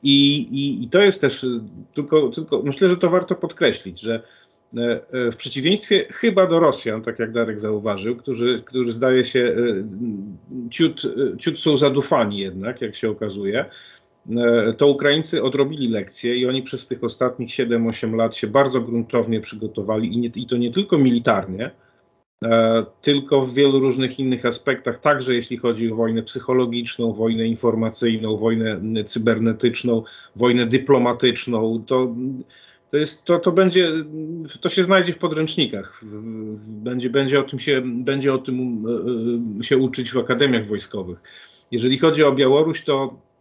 I, 0.03 0.39
i, 0.39 0.85
I, 0.85 0.89
to 0.89 1.01
jest 1.01 1.21
też, 1.21 1.47
tylko, 1.95 2.29
tylko 2.29 2.63
myślę, 2.63 2.89
że 2.89 2.97
to 2.97 3.11
warto 3.11 3.35
podkreślić, 3.35 4.01
że 4.01 4.23
w 5.13 5.37
przeciwieństwie 5.37 6.07
chyba 6.11 6.47
do 6.47 6.61
Rosjan, 6.61 7.03
tak 7.03 7.19
jak 7.19 7.33
Darek 7.33 7.61
zauważył, 7.61 8.17
którzy, 8.17 8.63
którzy 8.67 8.93
zdaje 8.93 9.25
się 9.25 9.57
ciut, 10.71 11.03
ciut 11.39 11.59
są 11.59 11.77
zadufani 11.77 12.39
jednak, 12.39 12.81
jak 12.81 12.95
się 12.97 13.11
okazuje, 13.11 13.65
E, 13.65 14.02
to 14.77 14.87
Ukraińcy 14.87 15.43
odrobili 15.43 15.89
lekcję 15.89 16.37
i 16.37 16.47
oni 16.47 16.63
przez 16.63 16.89
tych 16.89 17.05
ostatnich 17.05 17.49
7-8 17.49 18.17
lat 18.17 18.37
się 18.37 18.47
bardzo 18.47 18.81
gruntownie 18.81 19.41
przygotowali 19.41 20.15
i, 20.15 20.19
nie, 20.19 20.31
i 20.35 20.47
to 20.47 20.57
nie 20.57 20.73
tylko 20.73 20.99
militarnie, 20.99 21.71
e, 22.45 22.85
tylko 23.03 23.47
w 23.47 23.55
wielu 23.55 23.81
różnych 23.81 24.19
innych 24.19 24.47
aspektach, 24.47 24.99
także 24.99 25.35
jeśli 25.35 25.57
chodzi 25.57 25.93
o 25.93 25.97
wojnę 25.97 26.23
psychologiczną, 26.23 27.13
wojnę 27.13 27.47
informacyjną, 27.47 28.37
wojnę 28.37 28.81
cybernetyczną, 29.05 30.03
wojnę 30.37 30.67
dyplomatyczną. 30.67 31.85
To, 31.87 32.15
to, 32.91 32.97
jest, 32.97 33.25
to, 33.25 33.39
to, 33.39 33.53
będzie, 33.53 33.93
to 34.61 34.69
się 34.69 34.83
znajdzie 34.83 35.13
w 35.13 35.19
podręcznikach. 35.19 36.01
Będzie, 36.67 37.11
będzie, 37.11 37.41
o 37.41 37.43
tym 37.43 37.59
się, 37.59 37.83
będzie 37.85 38.35
o 38.35 38.39
tym 38.39 38.85
e, 39.61 39.65
się 39.65 39.79
uczyć 39.79 40.11
w 40.11 40.19
akademiach 40.19 40.67
wojskowych. 40.67 41.23
Jeżeli 41.71 41.99
chodzi 41.99 42.25
o 42.25 42.33
Białoruś, 42.33 42.83
to 42.83 43.17
E, 43.17 43.32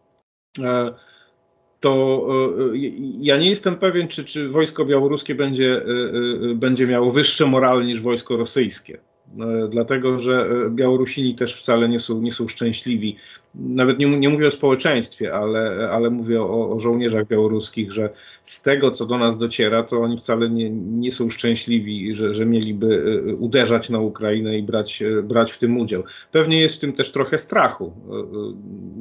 to 1.80 2.28
e, 2.74 2.78
ja 3.20 3.38
nie 3.38 3.50
jestem 3.50 3.76
pewien, 3.76 4.08
czy, 4.08 4.26
czy 4.26 4.50
wojsko 4.50 4.86
białoruskie 4.86 5.36
będzie, 5.36 5.86
e, 6.52 6.56
będzie 6.56 6.88
miało 6.88 7.12
wyższe 7.12 7.46
morale 7.46 7.86
niż 7.86 8.02
wojsko 8.02 8.38
rosyjskie. 8.38 9.00
dlatego 9.70 10.20
że 10.20 10.50
Białorusini 10.70 11.36
też 11.36 11.56
wcale 11.56 11.90
nie 11.90 12.00
są, 12.00 12.22
nie 12.22 12.32
są 12.32 12.48
szczęśliwi. 12.48 13.18
Nawet 13.56 14.00
nie, 14.00 14.18
nie 14.20 14.30
mówię 14.30 14.48
o 14.48 14.52
społeczeństwie, 14.52 15.34
ale, 15.34 15.90
ale 15.92 16.10
mówię 16.10 16.42
o, 16.42 16.72
o 16.72 16.80
żołnierzach 16.80 17.28
białoruskich, 17.28 17.92
że 17.92 18.10
z 18.44 18.62
tego, 18.62 18.92
co 18.92 19.06
do 19.06 19.18
nas 19.18 19.38
dociera, 19.38 19.84
to 19.84 20.02
oni 20.02 20.18
wcale 20.18 20.50
nie, 20.50 20.70
nie 20.70 21.12
są 21.12 21.30
szczęśliwi, 21.30 22.14
że, 22.14 22.34
że 22.34 22.46
mieliby 22.46 23.04
uderzać 23.40 23.90
na 23.90 24.00
Ukrainę 24.00 24.58
i 24.58 24.64
brać, 24.64 25.04
brać 25.24 25.52
w 25.52 25.58
tym 25.58 25.78
udział. 25.78 26.04
Pewnie 26.32 26.62
jest 26.62 26.76
w 26.76 26.80
tym 26.80 26.94
też 26.94 27.12
trochę 27.12 27.38
strachu, 27.38 27.94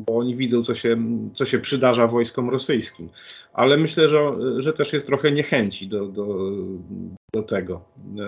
bo 0.06 0.18
oni 0.18 0.36
widzą, 0.36 0.62
co 0.62 0.74
się, 0.74 0.96
co 1.34 1.44
się 1.44 1.58
przydarza 1.58 2.06
wojskom 2.06 2.50
rosyjskim. 2.50 3.08
Ale 3.52 3.76
myślę, 3.76 4.08
że, 4.08 4.18
że 4.58 4.72
też 4.72 4.92
jest 4.92 5.06
trochę 5.06 5.32
niechęci 5.32 5.88
do, 5.88 6.06
do, 6.06 6.38
do 7.34 7.42
tego, 7.42 7.84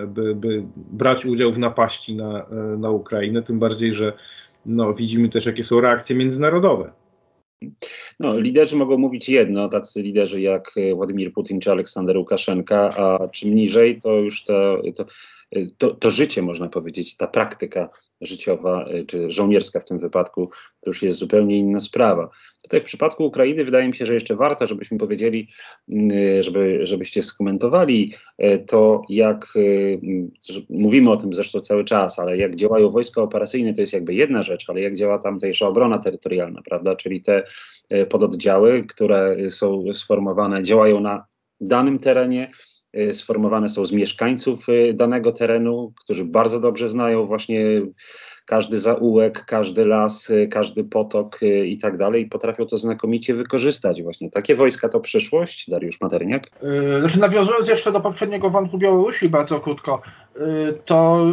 by, 0.07 0.35
by 0.35 0.63
brać 0.75 1.25
udział 1.25 1.53
w 1.53 1.59
napaści 1.59 2.15
na, 2.15 2.45
na 2.77 2.89
Ukrainę, 2.89 3.41
tym 3.41 3.59
bardziej, 3.59 3.93
że 3.93 4.13
no, 4.65 4.93
widzimy 4.93 5.29
też, 5.29 5.45
jakie 5.45 5.63
są 5.63 5.81
reakcje 5.81 6.15
międzynarodowe. 6.15 6.93
No, 8.19 8.39
liderzy 8.39 8.75
mogą 8.75 8.97
mówić 8.97 9.29
jedno, 9.29 9.69
tacy 9.69 10.01
liderzy 10.01 10.41
jak 10.41 10.71
Władimir 10.95 11.33
Putin 11.33 11.59
czy 11.59 11.71
Aleksander 11.71 12.17
Łukaszenka, 12.17 12.89
a 12.97 13.27
czym 13.27 13.55
niżej, 13.55 14.01
to 14.01 14.13
już 14.13 14.43
to, 14.43 14.81
to, 14.95 15.05
to, 15.77 15.91
to 15.91 16.11
życie, 16.11 16.41
można 16.41 16.69
powiedzieć, 16.69 17.17
ta 17.17 17.27
praktyka 17.27 17.89
życiowa, 18.25 18.89
y, 18.89 19.05
czy 19.05 19.31
żołnierska 19.31 19.79
w 19.79 19.85
tym 19.85 19.99
wypadku, 19.99 20.49
to 20.81 20.89
już 20.89 21.01
jest 21.03 21.17
zupełnie 21.17 21.57
inna 21.57 21.79
sprawa. 21.79 22.29
Tutaj 22.63 22.81
w 22.81 22.83
przypadku 22.83 23.25
Ukrainy 23.25 23.65
wydaje 23.65 23.87
mi 23.87 23.95
się, 23.95 24.05
że 24.05 24.13
jeszcze 24.13 24.35
warto, 24.35 24.67
żebyśmy 24.67 24.97
powiedzieli, 24.97 25.47
y, 25.89 26.43
żeby, 26.43 26.79
żebyście 26.85 27.23
skomentowali 27.23 28.13
y, 28.43 28.65
to, 28.67 29.01
jak 29.09 29.53
mówimy 30.69 31.11
o 31.11 31.17
tym 31.17 31.33
zresztą 31.33 31.59
cały 31.59 31.83
czas, 31.83 32.19
ale 32.19 32.37
jak 32.37 32.55
działają 32.55 32.89
wojska 32.89 33.21
operacyjne, 33.21 33.73
to 33.73 33.81
jest 33.81 33.93
jakby 33.93 34.13
jedna 34.13 34.43
rzecz, 34.43 34.69
ale 34.69 34.81
jak 34.81 34.95
działa 34.95 35.19
tamtejsza 35.19 35.67
obrona 35.67 35.99
terytorialna, 35.99 36.61
prawda? 36.61 36.95
Czyli 36.95 37.21
te 37.21 37.43
pododdziały, 38.09 38.83
które 38.83 39.49
są 39.49 39.93
sformowane, 39.93 40.63
działają 40.63 40.99
na 40.99 41.25
danym 41.61 41.99
terenie, 41.99 42.51
sformowane 43.11 43.69
są 43.69 43.85
z 43.85 43.91
mieszkańców 43.91 44.69
y, 44.69 44.93
danego 44.93 45.31
terenu, 45.31 45.93
którzy 45.99 46.25
bardzo 46.25 46.59
dobrze 46.59 46.87
znają 46.87 47.25
właśnie 47.25 47.81
każdy 48.45 48.79
zaułek, 48.79 49.45
każdy 49.45 49.85
las, 49.85 50.29
y, 50.29 50.47
każdy 50.47 50.83
potok 50.83 51.39
i 51.65 51.77
tak 51.77 51.97
dalej 51.97 52.25
potrafią 52.29 52.65
to 52.65 52.77
znakomicie 52.77 53.33
wykorzystać. 53.33 54.03
Właśnie 54.03 54.29
takie 54.31 54.55
wojska 54.55 54.89
to 54.89 54.99
przyszłość, 54.99 55.69
Dariusz 55.69 56.01
Materniak? 56.01 56.43
Znaczy 56.99 57.19
nawiązując 57.19 57.67
jeszcze 57.67 57.91
do 57.91 57.99
poprzedniego 57.99 58.49
wątku 58.49 58.77
Białorusi 58.77 59.29
bardzo 59.29 59.59
krótko, 59.59 60.01
to 60.85 61.25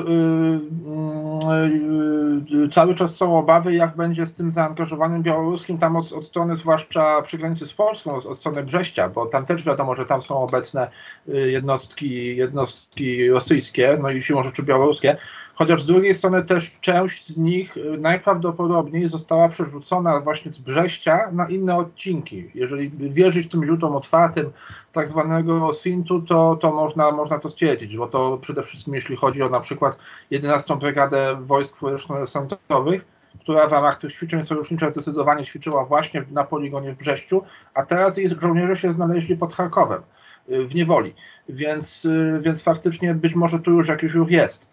cały 2.71 2.95
czas 2.95 3.17
są 3.17 3.39
obawy, 3.39 3.75
jak 3.75 3.97
będzie 3.97 4.27
z 4.27 4.35
tym 4.35 4.53
zaangażowaniem 4.53 5.23
białoruskim 5.23 5.79
tam 5.79 5.97
od, 5.97 6.13
od 6.13 6.27
strony 6.27 6.57
zwłaszcza 6.57 7.23
przy 7.23 7.39
granicy 7.39 7.67
z 7.67 7.73
Polską, 7.73 8.15
od, 8.15 8.27
od 8.27 8.39
strony 8.39 8.63
Brześcia, 8.63 9.09
bo 9.09 9.27
tam 9.27 9.47
też 9.47 9.65
wiadomo, 9.65 9.95
że 9.95 10.07
tam 10.07 10.23
są 10.23 10.43
obecne 10.43 10.91
jednostki, 11.27 12.37
jednostki 12.37 13.31
rosyjskie, 13.31 13.99
no 14.03 14.11
i 14.11 14.23
siłą 14.23 14.43
rzeczy 14.43 14.63
białoruskie, 14.63 15.17
chociaż 15.61 15.83
z 15.83 15.87
drugiej 15.87 16.15
strony 16.15 16.45
też 16.45 16.73
część 16.81 17.29
z 17.29 17.37
nich 17.37 17.77
y, 17.77 17.99
najprawdopodobniej 17.99 19.09
została 19.09 19.49
przerzucona 19.49 20.21
właśnie 20.21 20.53
z 20.53 20.59
Brześcia 20.59 21.31
na 21.33 21.49
inne 21.49 21.77
odcinki. 21.77 22.51
Jeżeli 22.55 22.91
wierzyć 22.91 23.51
tym 23.51 23.65
źródłom 23.65 23.97
otwartym 23.97 24.51
tak 24.93 25.09
zwanego 25.09 25.73
SINT-u, 25.73 26.23
to, 26.23 26.57
to 26.61 26.73
można, 26.73 27.11
można 27.11 27.39
to 27.39 27.49
stwierdzić, 27.49 27.97
bo 27.97 28.07
to 28.07 28.39
przede 28.39 28.63
wszystkim 28.63 28.95
jeśli 28.95 29.17
chodzi 29.17 29.43
o 29.43 29.49
na 29.49 29.61
przykład 29.61 29.99
11 30.31 30.77
Brygadę 30.77 31.37
Wojsk 31.41 31.77
Powietrzno-Desantowych, 31.77 33.01
która 33.41 33.67
w 33.69 33.73
ramach 33.73 33.99
tych 33.99 34.13
ćwiczeń 34.13 34.43
sojuszniczych 34.43 34.93
zdecydowanie 34.93 35.45
ćwiczyła 35.45 35.85
właśnie 35.85 36.25
na 36.31 36.45
poligonie 36.45 36.93
w 36.93 36.99
Brześciu, 36.99 37.43
a 37.75 37.83
teraz 37.83 38.17
jej 38.17 38.29
żołnierze 38.29 38.77
się 38.77 38.93
znaleźli 38.93 39.37
pod 39.37 39.55
Charkowem 39.55 40.03
y, 40.51 40.67
w 40.67 40.75
niewoli, 40.75 41.15
więc, 41.49 42.05
y, 42.05 42.41
więc 42.43 42.63
faktycznie 42.63 43.15
być 43.15 43.35
może 43.35 43.59
tu 43.59 43.71
już 43.71 43.89
jakiś 43.89 44.15
ruch 44.15 44.31
jest. 44.31 44.70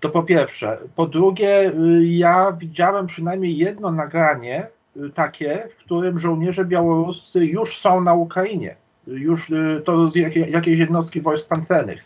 To 0.00 0.08
po 0.08 0.22
pierwsze. 0.22 0.78
Po 0.96 1.06
drugie, 1.06 1.72
y, 1.72 2.06
ja 2.06 2.52
widziałem 2.52 3.06
przynajmniej 3.06 3.56
jedno 3.56 3.92
nagranie 3.92 4.66
y, 4.96 5.10
takie, 5.10 5.68
w 5.70 5.84
którym 5.84 6.18
żołnierze 6.18 6.64
białoruscy 6.64 7.46
już 7.46 7.76
są 7.78 8.00
na 8.00 8.14
Ukrainie. 8.14 8.76
Już 9.06 9.50
y, 9.50 9.82
to 9.84 10.08
z 10.08 10.14
jakiejś 10.50 10.78
jednostki 10.78 11.20
wojsk 11.20 11.48
pancernych. 11.48 12.04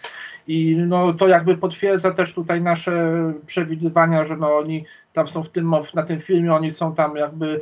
I 0.48 0.76
no, 0.76 1.12
to 1.12 1.28
jakby 1.28 1.57
potwierdza 1.57 2.11
też 2.11 2.35
tutaj 2.35 2.62
nasze 2.62 3.12
przewidywania, 3.46 4.24
że 4.24 4.37
no, 4.37 4.57
oni 4.57 4.85
tam 5.12 5.28
są 5.28 5.42
w 5.42 5.48
tym, 5.48 5.74
na 5.94 6.02
tym 6.02 6.20
filmie, 6.20 6.55
oni 6.55 6.70
są 6.70 6.94
tam 6.94 7.16
jakby 7.16 7.61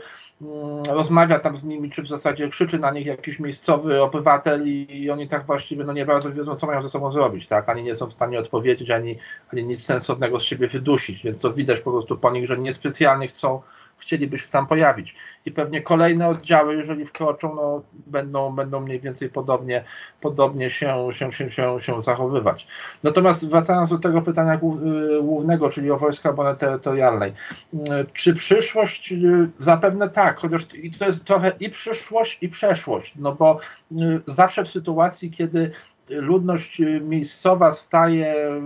rozmawia 0.89 1.39
tam 1.39 1.57
z 1.57 1.65
nimi, 1.65 1.91
czy 1.91 2.03
w 2.03 2.09
zasadzie 2.09 2.49
krzyczy 2.49 2.79
na 2.79 2.91
nich 2.91 3.07
jakiś 3.07 3.39
miejscowy 3.39 4.03
obywatel 4.03 4.69
i, 4.69 4.87
i 4.91 5.11
oni 5.11 5.29
tak 5.29 5.47
właściwie 5.47 5.85
no 5.85 5.93
nie 5.93 6.07
bardzo 6.07 6.33
wiedzą, 6.33 6.57
co 6.57 6.67
mają 6.67 6.83
ze 6.83 6.89
sobą 6.89 7.13
zrobić, 7.13 7.47
tak? 7.47 7.69
Ani 7.69 7.83
nie 7.83 7.95
są 7.95 8.07
w 8.07 8.13
stanie 8.13 8.39
odpowiedzieć, 8.39 8.91
ani, 8.91 9.19
ani 9.53 9.65
nic 9.65 9.85
sensownego 9.85 10.41
z 10.41 10.43
siebie 10.43 10.69
wydusić, 10.69 11.23
więc 11.23 11.41
to 11.41 11.53
widać 11.53 11.81
po 11.81 11.91
prostu 11.91 12.19
po 12.19 12.31
nich, 12.31 12.47
że 12.47 12.59
niespecjalnie 12.59 13.29
chcą 13.29 13.63
chcieliby 14.01 14.39
się 14.39 14.49
tam 14.49 14.67
pojawić. 14.67 15.15
I 15.47 15.51
pewnie 15.51 15.83
kolejne 15.83 16.29
oddziały, 16.29 16.77
jeżeli 16.77 17.07
wkroczą, 17.07 17.55
no, 17.55 17.83
będą, 18.07 18.55
będą 18.55 18.81
mniej 18.81 19.01
więcej 19.01 19.29
podobnie, 19.29 19.85
podobnie 20.21 20.71
się, 20.71 21.09
się, 21.13 21.33
się, 21.33 21.51
się, 21.51 21.81
się 21.81 22.03
zachowywać. 22.03 22.67
Natomiast 23.03 23.49
wracając 23.49 23.91
do 23.91 23.99
tego 23.99 24.23
pytania 24.23 24.55
y, 24.55 24.59
głównego, 25.23 25.71
czyli 25.71 25.91
o 25.91 25.99
wojska 25.99 26.31
obrony 26.31 26.57
terytorialnej. 26.57 27.33
Y, 27.75 27.79
czy 28.13 28.35
przyszłość? 28.35 29.13
Y, 29.13 29.51
zapewne 29.59 30.09
tak, 30.09 30.39
chociaż 30.39 30.67
to 30.99 31.07
jest 31.07 31.25
trochę 31.25 31.53
i 31.61 31.71
przyszłość, 31.71 32.39
i 32.41 32.49
przeszłość, 32.49 33.15
no 33.17 33.35
bo 33.35 33.61
zawsze 34.27 34.65
w 34.65 34.69
sytuacji, 34.69 35.31
kiedy 35.31 35.73
ludność 36.11 36.81
y, 36.81 37.01
miejscowa 37.01 37.73
staje, 37.73 38.61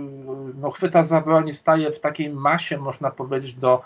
no 0.55 0.71
chwyta 0.71 1.03
za 1.03 1.21
broń, 1.21 1.53
staje 1.53 1.91
w 1.91 1.99
takiej 1.99 2.29
masie, 2.29 2.77
można 2.77 3.11
powiedzieć, 3.11 3.53
do, 3.53 3.81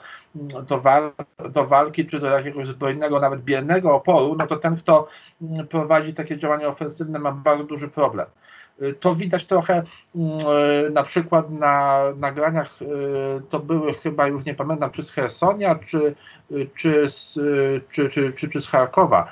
do, 0.67 0.79
wal, 0.81 1.11
do 1.49 1.65
walki, 1.65 2.05
czy 2.05 2.19
do 2.19 2.27
jakiegoś 2.27 2.67
zbrojnego, 2.67 3.19
nawet 3.19 3.41
biernego 3.41 3.95
oporu, 3.95 4.35
no 4.35 4.47
to 4.47 4.55
ten, 4.55 4.77
kto 4.77 5.07
mm, 5.41 5.67
prowadzi 5.67 6.13
takie 6.13 6.37
działania 6.37 6.67
ofensywne, 6.67 7.19
ma 7.19 7.31
bardzo 7.31 7.63
duży 7.63 7.87
problem. 7.87 8.27
Y, 8.81 8.93
to 8.93 9.15
widać 9.15 9.45
trochę 9.45 9.83
y, 10.15 10.89
na 10.89 11.03
przykład 11.03 11.51
na 11.51 12.03
nagraniach, 12.17 12.79
to 13.49 13.59
były 13.59 13.93
chyba 13.93 14.27
już 14.27 14.45
nie 14.45 14.53
pamiętam, 14.53 14.91
czy 14.91 15.03
z 15.03 15.11
Hersonia, 15.11 15.75
czy, 15.75 16.15
czy, 16.75 17.09
z, 17.09 17.33
czy, 17.89 18.09
czy, 18.09 18.33
czy, 18.33 18.49
czy 18.49 18.61
z 18.61 18.67
Charkowa 18.67 19.31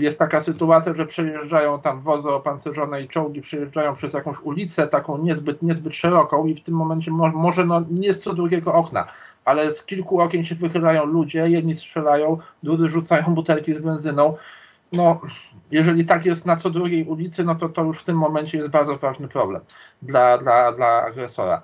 jest 0.00 0.18
taka 0.18 0.40
sytuacja, 0.40 0.94
że 0.94 1.06
przejeżdżają 1.06 1.80
tam 1.80 2.00
wozy 2.00 2.30
opancerzone 2.30 3.02
i 3.02 3.08
czołgi 3.08 3.40
przejeżdżają 3.40 3.94
przez 3.94 4.14
jakąś 4.14 4.40
ulicę 4.40 4.88
taką 4.88 5.18
niezbyt, 5.18 5.62
niezbyt 5.62 5.94
szeroką 5.94 6.46
i 6.46 6.54
w 6.54 6.62
tym 6.62 6.74
momencie 6.74 7.10
mo 7.10 7.28
może 7.28 7.64
no, 7.64 7.82
nie 7.90 8.14
z 8.14 8.20
co 8.20 8.34
drugiego 8.34 8.74
okna, 8.74 9.06
ale 9.44 9.72
z 9.72 9.84
kilku 9.84 10.20
okien 10.20 10.44
się 10.44 10.54
wychylają 10.54 11.04
ludzie, 11.04 11.50
jedni 11.50 11.74
strzelają, 11.74 12.38
drudzy 12.62 12.88
rzucają 12.88 13.34
butelki 13.34 13.74
z 13.74 13.78
benzyną. 13.78 14.36
No, 14.92 15.20
jeżeli 15.70 16.06
tak 16.06 16.26
jest 16.26 16.46
na 16.46 16.56
co 16.56 16.70
drugiej 16.70 17.04
ulicy, 17.04 17.44
no 17.44 17.54
to 17.54 17.68
to 17.68 17.84
już 17.84 18.00
w 18.00 18.04
tym 18.04 18.18
momencie 18.18 18.58
jest 18.58 18.70
bardzo 18.70 18.96
ważny 18.96 19.28
problem 19.28 19.62
dla, 20.02 20.38
dla, 20.38 20.72
dla 20.72 21.02
agresora. 21.02 21.62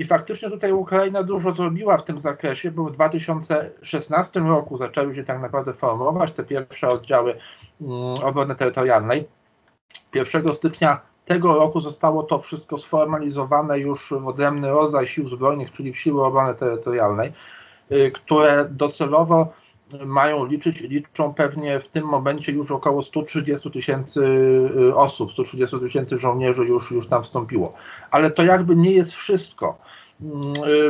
I 0.00 0.04
faktycznie 0.04 0.50
tutaj 0.50 0.72
Ukraina 0.72 1.22
dużo 1.22 1.52
zrobiła 1.52 1.98
w 1.98 2.04
tym 2.04 2.20
zakresie, 2.20 2.70
bo 2.70 2.84
w 2.84 2.92
2016 2.92 4.40
roku 4.40 4.76
zaczęły 4.76 5.14
się 5.14 5.24
tak 5.24 5.40
naprawdę 5.40 5.72
formować 5.72 6.32
te 6.32 6.44
pierwsze 6.44 6.88
oddziały 6.88 7.36
mm, 7.80 7.92
obrony 8.24 8.54
terytorialnej. 8.54 9.28
1 10.14 10.54
stycznia 10.54 11.00
tego 11.24 11.54
roku 11.54 11.80
zostało 11.80 12.22
to 12.22 12.38
wszystko 12.38 12.78
sformalizowane 12.78 13.78
już 13.78 14.12
w 14.20 14.28
odrębny 14.28 14.70
rodzaj 14.70 15.06
sił 15.06 15.28
zbrojnych, 15.28 15.72
czyli 15.72 15.92
w 15.92 15.98
siły 15.98 16.24
obrony 16.24 16.54
terytorialnej, 16.54 17.32
y, 17.92 18.10
które 18.10 18.68
docelowo 18.70 19.52
mają 20.06 20.44
liczyć, 20.44 20.80
liczą 20.80 21.34
pewnie 21.34 21.80
w 21.80 21.88
tym 21.88 22.04
momencie 22.04 22.52
już 22.52 22.70
około 22.70 23.02
130 23.02 23.70
tysięcy 23.70 24.24
y, 24.76 24.94
osób, 24.94 25.32
130 25.32 25.80
tysięcy 25.80 26.18
żołnierzy 26.18 26.64
już, 26.64 26.90
już 26.90 27.06
tam 27.06 27.22
wstąpiło. 27.22 27.72
Ale 28.10 28.30
to 28.30 28.42
jakby 28.42 28.76
nie 28.76 28.92
jest 28.92 29.12
wszystko 29.12 29.78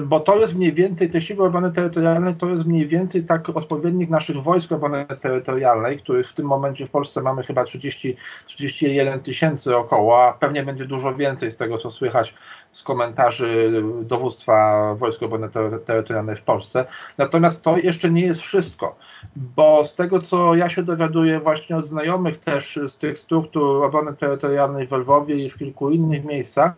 bo 0.02 0.20
to 0.20 0.36
jest 0.36 0.56
mniej 0.56 0.72
więcej, 0.72 1.10
te 1.10 1.20
siły 1.20 1.46
obrony 1.46 1.72
terytorialnej 1.72 2.34
to 2.34 2.48
jest 2.48 2.66
mniej 2.66 2.86
więcej 2.86 3.24
tak 3.24 3.48
odpowiednik 3.48 4.10
naszych 4.10 4.42
wojsk 4.42 4.72
obrony 4.72 5.06
terytorialnej, 5.20 5.98
których 5.98 6.30
w 6.30 6.32
tym 6.32 6.46
momencie 6.46 6.86
w 6.86 6.90
Polsce 6.90 7.22
mamy 7.22 7.42
chyba 7.42 7.64
30, 7.64 8.16
31 8.46 9.20
tysięcy 9.20 9.76
około, 9.76 10.24
a 10.24 10.32
pewnie 10.32 10.62
będzie 10.62 10.84
dużo 10.84 11.14
więcej 11.14 11.50
z 11.50 11.56
tego, 11.56 11.78
co 11.78 11.90
słychać 11.90 12.34
z 12.72 12.82
komentarzy 12.82 13.82
dowództwa 14.02 14.94
Wojsk 14.94 15.22
Obrony 15.22 15.48
Terytorialnej 15.86 16.36
w 16.36 16.42
Polsce. 16.42 16.84
Natomiast 17.18 17.62
to 17.62 17.78
jeszcze 17.78 18.10
nie 18.10 18.22
jest 18.22 18.40
wszystko, 18.40 18.96
bo 19.36 19.84
z 19.84 19.94
tego, 19.94 20.20
co 20.20 20.54
ja 20.54 20.68
się 20.68 20.82
dowiaduję 20.82 21.40
właśnie 21.40 21.76
od 21.76 21.88
znajomych 21.88 22.38
też 22.38 22.80
z 22.88 22.98
tych 22.98 23.18
struktur 23.18 23.84
obrony 23.84 24.16
terytorialnej 24.16 24.86
w 24.86 24.92
Lwowie 24.92 25.36
i 25.36 25.50
w 25.50 25.58
kilku 25.58 25.90
innych 25.90 26.24
miejscach, 26.24 26.74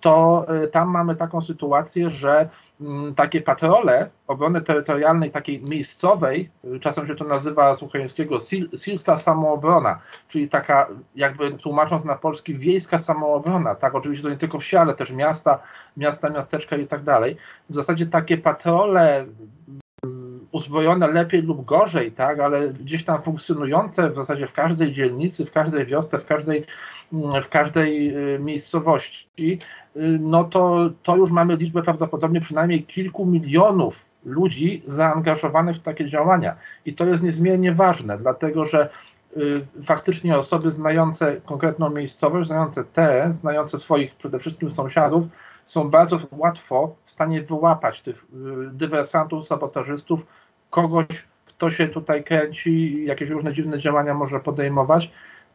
to 0.00 0.46
tam 0.72 0.90
mamy 0.90 1.16
taką 1.16 1.40
sytuację, 1.40 2.10
że 2.10 2.48
Mm, 2.80 3.14
takie 3.14 3.40
patrole 3.40 4.10
obrony 4.26 4.60
terytorialnej, 4.60 5.30
takiej 5.30 5.62
miejscowej, 5.62 6.50
czasem 6.80 7.06
się 7.06 7.14
to 7.14 7.24
nazywa 7.24 7.74
z 7.74 7.82
ukraińskiego 7.82 8.40
sil, 8.48 8.64
silska 8.76 9.18
samoobrona, 9.18 9.98
czyli 10.28 10.48
taka, 10.48 10.88
jakby 11.16 11.52
tłumacząc 11.52 12.04
na 12.04 12.14
polski, 12.14 12.54
wiejska 12.54 12.98
samoobrona, 12.98 13.74
tak, 13.74 13.94
oczywiście 13.94 14.22
to 14.22 14.30
nie 14.30 14.36
tylko 14.36 14.58
wsi, 14.58 14.76
ale 14.76 14.94
też 14.94 15.12
miasta, 15.12 15.58
miasta, 15.96 16.30
miasteczka 16.30 16.76
i 16.76 16.86
tak 16.86 17.02
dalej. 17.02 17.36
W 17.70 17.74
zasadzie 17.74 18.06
takie 18.06 18.38
patrole 18.38 19.26
uzbrojone 20.52 21.06
lepiej 21.06 21.42
lub 21.42 21.64
gorzej, 21.64 22.12
tak, 22.12 22.40
ale 22.40 22.68
gdzieś 22.68 23.04
tam 23.04 23.22
funkcjonujące 23.22 24.10
w 24.10 24.14
zasadzie 24.14 24.46
w 24.46 24.52
każdej 24.52 24.92
dzielnicy, 24.92 25.46
w 25.46 25.52
każdej 25.52 25.86
wiosce, 25.86 26.18
w 26.18 26.26
każdej, 26.26 26.64
mm, 27.12 27.42
w 27.42 27.48
każdej 27.48 28.16
y, 28.34 28.38
miejscowości, 28.38 29.58
Y, 29.98 30.18
no 30.20 30.44
to, 30.44 30.90
to 31.02 31.16
już 31.16 31.30
mamy 31.30 31.56
liczbę 31.56 31.82
prawdopodobnie 31.82 32.40
przynajmniej 32.40 32.84
kilku 32.84 33.26
milionów 33.26 34.06
ludzi 34.24 34.82
zaangażowanych 34.86 35.76
w 35.76 35.82
takie 35.82 36.08
działania. 36.08 36.56
I 36.86 36.94
to 36.94 37.06
jest 37.06 37.22
niezmiernie 37.22 37.72
ważne, 37.72 38.18
dlatego 38.18 38.64
że 38.64 38.88
y, 39.36 39.66
faktycznie 39.84 40.38
osoby 40.38 40.72
znające 40.72 41.36
konkretną 41.36 41.90
miejscowość, 41.90 42.46
znające 42.46 42.84
teren, 42.84 43.32
znające 43.32 43.78
swoich 43.78 44.14
przede 44.14 44.38
wszystkim 44.38 44.70
sąsiadów, 44.70 45.24
są 45.68 45.90
bardzo 45.90 46.18
łatwo 46.32 46.94
w 47.04 47.10
stanie 47.10 47.42
wyłapać 47.42 48.00
tych 48.00 48.16
y, 48.16 48.26
dywersantów, 48.72 49.46
sabotażystów, 49.46 50.26
kogoś, 50.70 51.06
kto 51.46 51.70
się 51.70 51.88
tutaj 51.88 52.24
kręci, 52.24 53.04
jakieś 53.04 53.30
różne 53.30 53.52
dziwne 53.52 53.78
działania 53.78 54.14
może 54.14 54.40
podejmować 54.40 55.10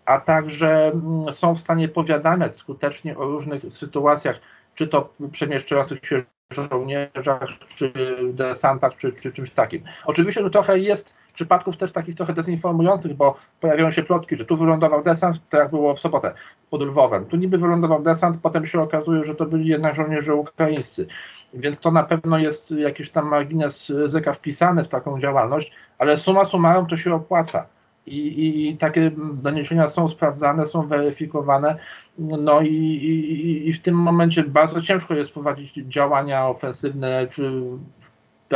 a 0.06 0.19
także 0.19 0.88
mm, 0.88 1.34
są 1.34 1.56
w 1.56 1.60
stanie 1.60 1.88
powiadamiać 1.88 2.56
skutecznie 2.56 3.17
o 3.17 3.26
różnych 3.26 3.73
sytuacjach, 3.73 4.39
czy 4.76 4.88
to 4.88 5.13
przemieszczających 5.32 6.06
się 6.06 6.21
żołnierzach, 6.52 7.49
czy 7.76 7.93
desantach, 8.34 8.97
czy, 8.97 9.13
czy 9.13 9.32
czymś 9.32 9.49
takim. 9.52 9.84
Oczywiście 10.06 10.41
tu 10.41 10.49
trochę 10.49 10.80
jest 10.80 11.13
przypadków 11.34 11.78
też 11.78 11.91
takich 11.91 12.15
trochę 12.15 12.34
dezinformujących, 12.34 13.13
bo 13.13 13.36
pojawiają 13.60 13.91
się 13.91 14.04
plotki, 14.04 14.36
że 14.36 14.46
tu 14.46 14.58
wylądował 14.58 15.04
desant, 15.04 15.50
tak 15.50 15.60
jak 15.60 15.69
było 15.69 15.96
w 15.96 16.00
sobotę 16.00 16.34
pod 16.69 16.82
Lwowem. 16.82 17.26
Tu 17.26 17.38
niby 17.38 17.58
wylądował 17.58 18.04
desant, 18.04 18.38
potem 18.41 18.65
się 18.65 18.82
okazuje, 18.82 19.26
że 19.26 19.36
to 19.36 19.46
byli 19.46 19.67
jednak 19.67 19.96
żołnierze 19.96 20.36
ukraińscy. 20.36 21.08
Więc 21.54 21.80
to 21.80 21.91
na 21.91 22.04
pewno 22.04 22.38
jest 22.38 22.72
jakiś 22.72 23.10
tam 23.10 23.28
margines 23.28 23.89
ryzyka 23.89 24.34
wpisany 24.34 24.84
w 24.84 24.88
taką 24.88 25.19
działalność, 25.19 25.72
ale 25.98 26.17
suma 26.17 26.46
summarum 26.46 26.86
to 26.86 26.98
się 26.98 27.15
opłaca 27.15 27.65
i, 28.06 28.17
i, 28.17 28.69
i 28.69 28.78
takie 28.78 29.12
doniesienia 29.34 29.88
są 29.88 30.10
sprawdzane, 30.10 30.65
są 30.65 30.88
weryfikowane. 30.88 31.78
No 32.17 32.62
i, 32.62 32.74
i, 32.74 33.69
i 33.69 33.74
w 33.74 33.82
tym 33.82 33.96
momencie 33.96 34.43
bardzo 34.43 34.82
ciężko 34.82 35.13
jest 35.13 35.34
prowadzić 35.34 35.74
działania 35.74 36.48
ofensywne, 36.48 37.28
czy 37.28 37.62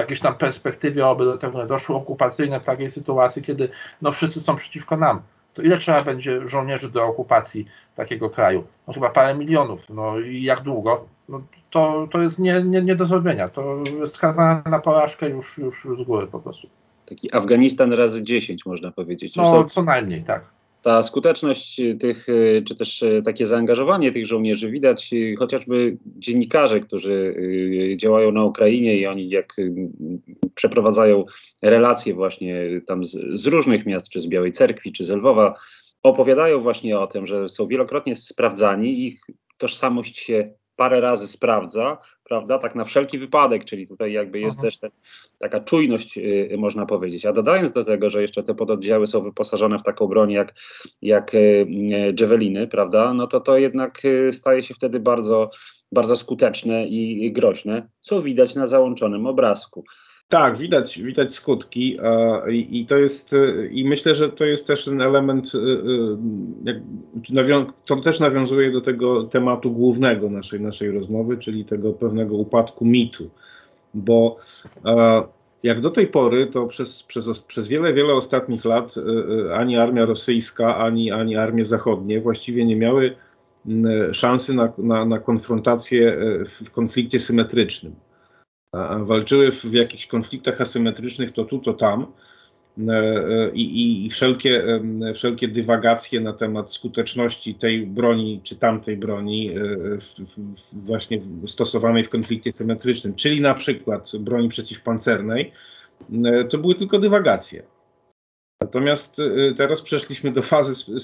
jakiejś 0.01 0.19
tam 0.19 0.35
perspektywie, 0.35 1.07
aby 1.07 1.25
do 1.25 1.37
tego 1.37 1.65
doszło 1.65 1.95
okupacyjne 1.95 2.59
w 2.59 2.63
takiej 2.63 2.89
sytuacji, 2.89 3.41
kiedy 3.41 3.69
no 4.01 4.11
wszyscy 4.11 4.41
są 4.41 4.55
przeciwko 4.55 4.97
nam. 4.97 5.21
To 5.53 5.61
ile 5.61 5.77
trzeba 5.77 6.03
będzie 6.03 6.49
żołnierzy 6.49 6.89
do 6.89 7.05
okupacji 7.05 7.65
takiego 7.95 8.29
kraju? 8.29 8.63
No 8.87 8.93
chyba 8.93 9.09
parę 9.09 9.35
milionów. 9.35 9.89
No 9.89 10.19
i 10.19 10.43
jak 10.43 10.61
długo? 10.61 11.05
No 11.29 11.41
to, 11.69 12.07
to 12.11 12.21
jest 12.21 12.39
nie, 12.39 12.63
nie, 12.63 12.81
nie 12.81 12.95
do 12.95 13.05
zrobienia. 13.05 13.49
To 13.49 13.83
jest 13.99 14.15
skazane 14.15 14.61
na 14.65 14.79
porażkę 14.79 15.29
już, 15.29 15.57
już 15.57 15.87
z 15.99 16.03
góry 16.03 16.27
po 16.27 16.39
prostu 16.39 16.67
taki 17.09 17.35
Afganistan 17.35 17.93
razy 17.93 18.23
10 18.23 18.65
można 18.65 18.91
powiedzieć. 18.91 19.35
No, 19.35 19.63
co 19.63 19.83
najmniej, 19.83 20.23
tak. 20.23 20.56
Ta 20.87 21.03
skuteczność 21.03 21.81
tych, 21.99 22.29
y, 22.29 22.63
czy 22.67 22.75
też 22.75 23.01
y, 23.01 23.21
takie 23.25 23.45
zaangażowanie 23.45 24.11
tych 24.11 24.25
żołnierzy 24.25 24.71
widać 24.71 25.13
y, 25.13 25.35
chociażby 25.39 25.97
dziennikarze, 26.05 26.79
którzy 26.79 27.35
działają 27.97 28.31
na 28.31 28.43
Ukrainie 28.43 28.97
i 28.97 29.07
oni 29.07 29.29
jak 29.29 29.55
przeprowadzają 30.55 31.25
relacje 31.61 32.13
właśnie 32.13 32.81
tam 32.85 33.03
z, 33.03 33.39
z 33.41 33.47
różnych 33.47 33.85
miast, 33.85 34.09
czy 34.09 34.19
z 34.19 34.27
Białej 34.27 34.51
Cerkwi, 34.51 34.91
czy 34.91 35.03
z 35.03 35.09
Lwowa, 35.09 35.53
opowiadają 36.03 36.59
właśnie 36.59 36.99
o 36.99 37.07
tym, 37.07 37.25
że 37.25 37.49
są 37.49 37.67
wielokrotnie 37.67 38.15
sprawdzani, 38.15 39.05
ich 39.05 39.21
tożsamość 39.57 40.17
się 40.17 40.53
parę 40.75 41.01
razy 41.01 41.27
sprawdza, 41.27 41.97
prawda, 42.27 42.57
tak 42.57 42.75
na 42.75 42.83
wszelki 42.83 43.17
wypadek, 43.17 43.65
czyli 43.65 43.87
tutaj 43.87 44.11
jakby 44.11 44.39
jest 44.39 44.59
Aha. 44.59 44.67
Mhm. 44.67 44.71
też 44.71 44.77
ten, 44.77 44.91
taka 45.39 45.59
czujność, 45.59 46.17
yy, 46.17 46.57
można 46.57 46.85
powiedzieć. 46.85 47.25
A 47.25 47.33
dodając 47.33 47.71
do 47.71 47.85
tego, 47.85 48.09
że 48.09 48.21
jeszcze 48.21 48.43
te 48.43 48.55
pododdziały 48.55 49.07
są 49.07 49.21
wyposażone 49.21 49.79
w 49.79 49.83
taką 49.83 50.07
broń 50.07 50.31
jak, 50.31 50.53
jak 51.01 51.33
yy, 51.33 52.13
Javeliny, 52.19 52.67
prawda, 52.67 53.13
no 53.13 53.27
to 53.27 53.39
to 53.39 53.57
jednak 53.57 54.03
yy, 54.03 54.31
staje 54.33 54.63
się 54.63 54.73
wtedy 54.73 54.99
bardzo, 54.99 55.49
bardzo 55.91 56.15
skuteczne 56.15 56.87
i 56.87 57.31
groźne, 57.31 57.89
co 57.99 58.21
widać 58.21 58.55
na 58.55 58.65
załączonym 58.65 59.25
obrazku. 59.25 59.83
Tak, 60.29 60.57
widać, 60.57 61.01
widać 61.01 61.33
skutki 61.33 61.97
i, 62.49 62.79
i 62.79 62.85
to 62.85 62.97
jest, 62.97 63.35
i 63.71 63.85
myślę, 63.85 64.15
że 64.15 64.29
to 64.29 64.45
jest 64.45 64.67
też 64.67 64.85
ten 64.85 65.01
element, 65.01 65.51
jak, 66.63 66.77
to 67.85 67.95
też 67.95 68.19
nawiązuje 68.19 68.71
do 68.71 68.81
tego 68.81 69.23
tematu 69.23 69.71
głównego 69.71 70.29
naszej, 70.29 70.61
naszej 70.61 70.91
rozmowy, 70.91 71.37
czyli 71.37 71.65
tego 71.65 71.93
pewnego 71.93 72.35
upadku 72.35 72.85
mitu, 72.85 73.29
bo 73.93 74.37
jak 75.63 75.79
do 75.79 75.89
tej 75.89 76.07
pory, 76.07 76.47
to 76.47 76.65
przez, 76.65 77.03
przez, 77.03 77.41
przez 77.41 77.67
wiele, 77.67 77.93
wiele 77.93 78.13
ostatnich 78.13 78.65
lat 78.65 78.95
ani 79.53 79.77
armia 79.77 80.05
rosyjska, 80.05 80.77
ani, 80.77 81.11
ani 81.11 81.37
armie 81.37 81.65
zachodnie 81.65 82.21
właściwie 82.21 82.65
nie 82.65 82.75
miały 82.75 83.15
szansy 84.11 84.53
na, 84.53 84.73
na, 84.77 85.05
na 85.05 85.19
konfrontację 85.19 86.17
w 86.45 86.71
konflikcie 86.71 87.19
symetrycznym 87.19 88.06
walczyły 88.99 89.51
w, 89.51 89.73
jakichś 89.73 90.07
konfliktach 90.07 90.61
asymetrycznych 90.61 91.31
to 91.31 91.45
tu, 91.45 91.59
to 91.59 91.73
tam. 91.73 92.13
E, 92.87 92.93
e, 92.93 93.49
I, 93.53 94.05
i, 94.05 94.09
wszelkie, 94.09 94.81
wszelkie 95.13 95.47
dywagacje 95.47 96.21
na 96.21 96.33
temat 96.33 96.73
skuteczności 96.73 97.55
tej 97.55 97.87
broni 97.87 98.41
czy 98.43 98.55
tamtej 98.55 98.97
broni 98.97 99.49
e, 99.49 99.53
w, 99.99 100.13
w, 100.37 100.85
właśnie 100.85 101.19
stosowanej 101.45 102.03
w 102.03 102.09
konflikcie 102.09 102.51
symetrycznym, 102.51 103.15
czyli 103.15 103.41
na 103.41 103.53
przykład 103.53 104.11
broni 104.19 104.49
przeciwpancernej, 104.49 105.51
to 106.49 106.57
były 106.57 106.75
tylko 106.75 106.99
dywagacje. 106.99 107.63
Natomiast 108.61 109.17
teraz 109.57 109.81
przeszliśmy 109.81 110.31
do 110.31 110.41
fazy 110.41 110.95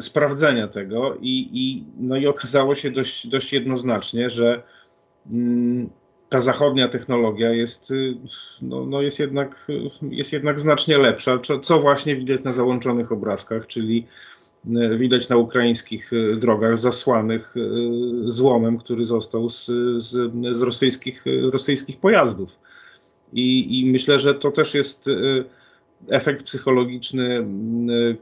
sprawdzenia 0.00 0.68
tego 0.68 1.16
i, 1.20 1.48
i, 1.52 1.84
no 1.98 2.16
i 2.16 2.26
okazało 2.26 2.74
się 2.74 2.90
dość, 2.90 3.26
dość 3.26 3.52
jednoznacznie, 3.52 4.30
że 4.30 4.62
mm, 5.30 5.90
ta 6.32 6.40
zachodnia 6.40 6.88
technologia 6.88 7.50
jest, 7.50 7.90
y, 7.90 8.14
no, 8.62 8.86
no 8.86 9.02
jest, 9.02 9.18
jednak, 9.18 9.66
jest 10.02 10.32
jednak 10.32 10.60
znacznie 10.60 10.98
lepsza, 10.98 11.38
co 11.62 11.80
właśnie 11.80 12.16
widać 12.16 12.42
na 12.42 12.52
załączonych 12.52 13.12
obrazkach, 13.12 13.66
czyli 13.66 14.06
y, 14.66 14.96
widać 14.98 15.28
na 15.28 15.36
ukraińskich 15.36 16.12
y, 16.12 16.36
drogach 16.36 16.78
zasłanych 16.78 17.54
złomem, 18.26 18.78
który 18.78 19.04
został 19.04 19.48
z, 19.48 19.66
z, 19.96 20.10
z 20.56 20.62
rosyjskich, 20.62 21.24
rosyjskich 21.52 22.00
pojazdów. 22.00 22.58
I, 23.32 23.80
I 23.80 23.92
myślę, 23.92 24.18
że 24.18 24.34
to 24.34 24.50
też 24.50 24.74
jest 24.74 25.06
efekt 26.08 26.42
psychologiczny, 26.42 27.46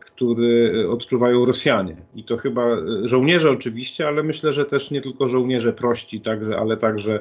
który 0.01 0.87
odczuwają 0.91 1.45
Rosjanie. 1.45 1.97
I 2.15 2.25
to 2.25 2.37
chyba 2.37 2.77
żołnierze 3.05 3.51
oczywiście, 3.51 4.09
ale 4.09 4.23
myślę, 4.23 4.53
że 4.53 4.65
też 4.65 4.91
nie 4.91 5.03
tylko 5.03 5.29
żołnierze 5.29 5.73
prości, 5.73 6.21
także, 6.21 6.59
ale 6.59 6.77
także 6.77 7.21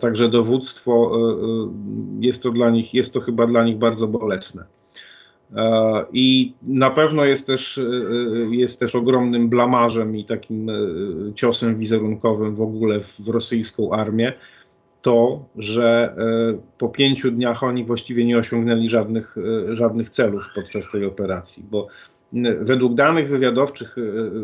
także 0.00 0.28
dowództwo 0.28 1.12
e, 1.12 1.18
e, 1.18 1.70
jest 2.20 2.42
to 2.42 2.50
dla 2.50 2.70
nich, 2.70 2.94
jest 2.94 3.14
to 3.14 3.20
chyba 3.20 3.46
dla 3.46 3.64
nich 3.64 3.76
bardzo 3.76 4.06
bolesne. 4.06 4.64
I 6.12 6.54
na 6.62 6.90
pewno 6.90 7.24
jest 7.24 7.46
też, 7.46 7.80
jest 8.50 8.80
też 8.80 8.94
ogromnym 8.94 9.48
blamarzem 9.48 10.16
i 10.16 10.24
takim 10.24 10.70
ciosem 11.34 11.76
wizerunkowym 11.76 12.54
w 12.54 12.60
ogóle 12.60 13.00
w, 13.00 13.20
w 13.20 13.28
rosyjską 13.28 13.92
armię 13.92 14.32
to, 15.02 15.44
że 15.56 16.16
po 16.78 16.88
pięciu 16.88 17.30
dniach 17.30 17.62
oni 17.62 17.84
właściwie 17.84 18.24
nie 18.24 18.38
osiągnęli 18.38 18.88
żadnych, 18.88 19.36
żadnych 19.72 20.10
celów 20.10 20.50
podczas 20.54 20.90
tej 20.90 21.04
operacji, 21.04 21.64
bo 21.70 21.86
według 22.60 22.94
danych 22.94 23.28
wywiadowczych 23.28 23.96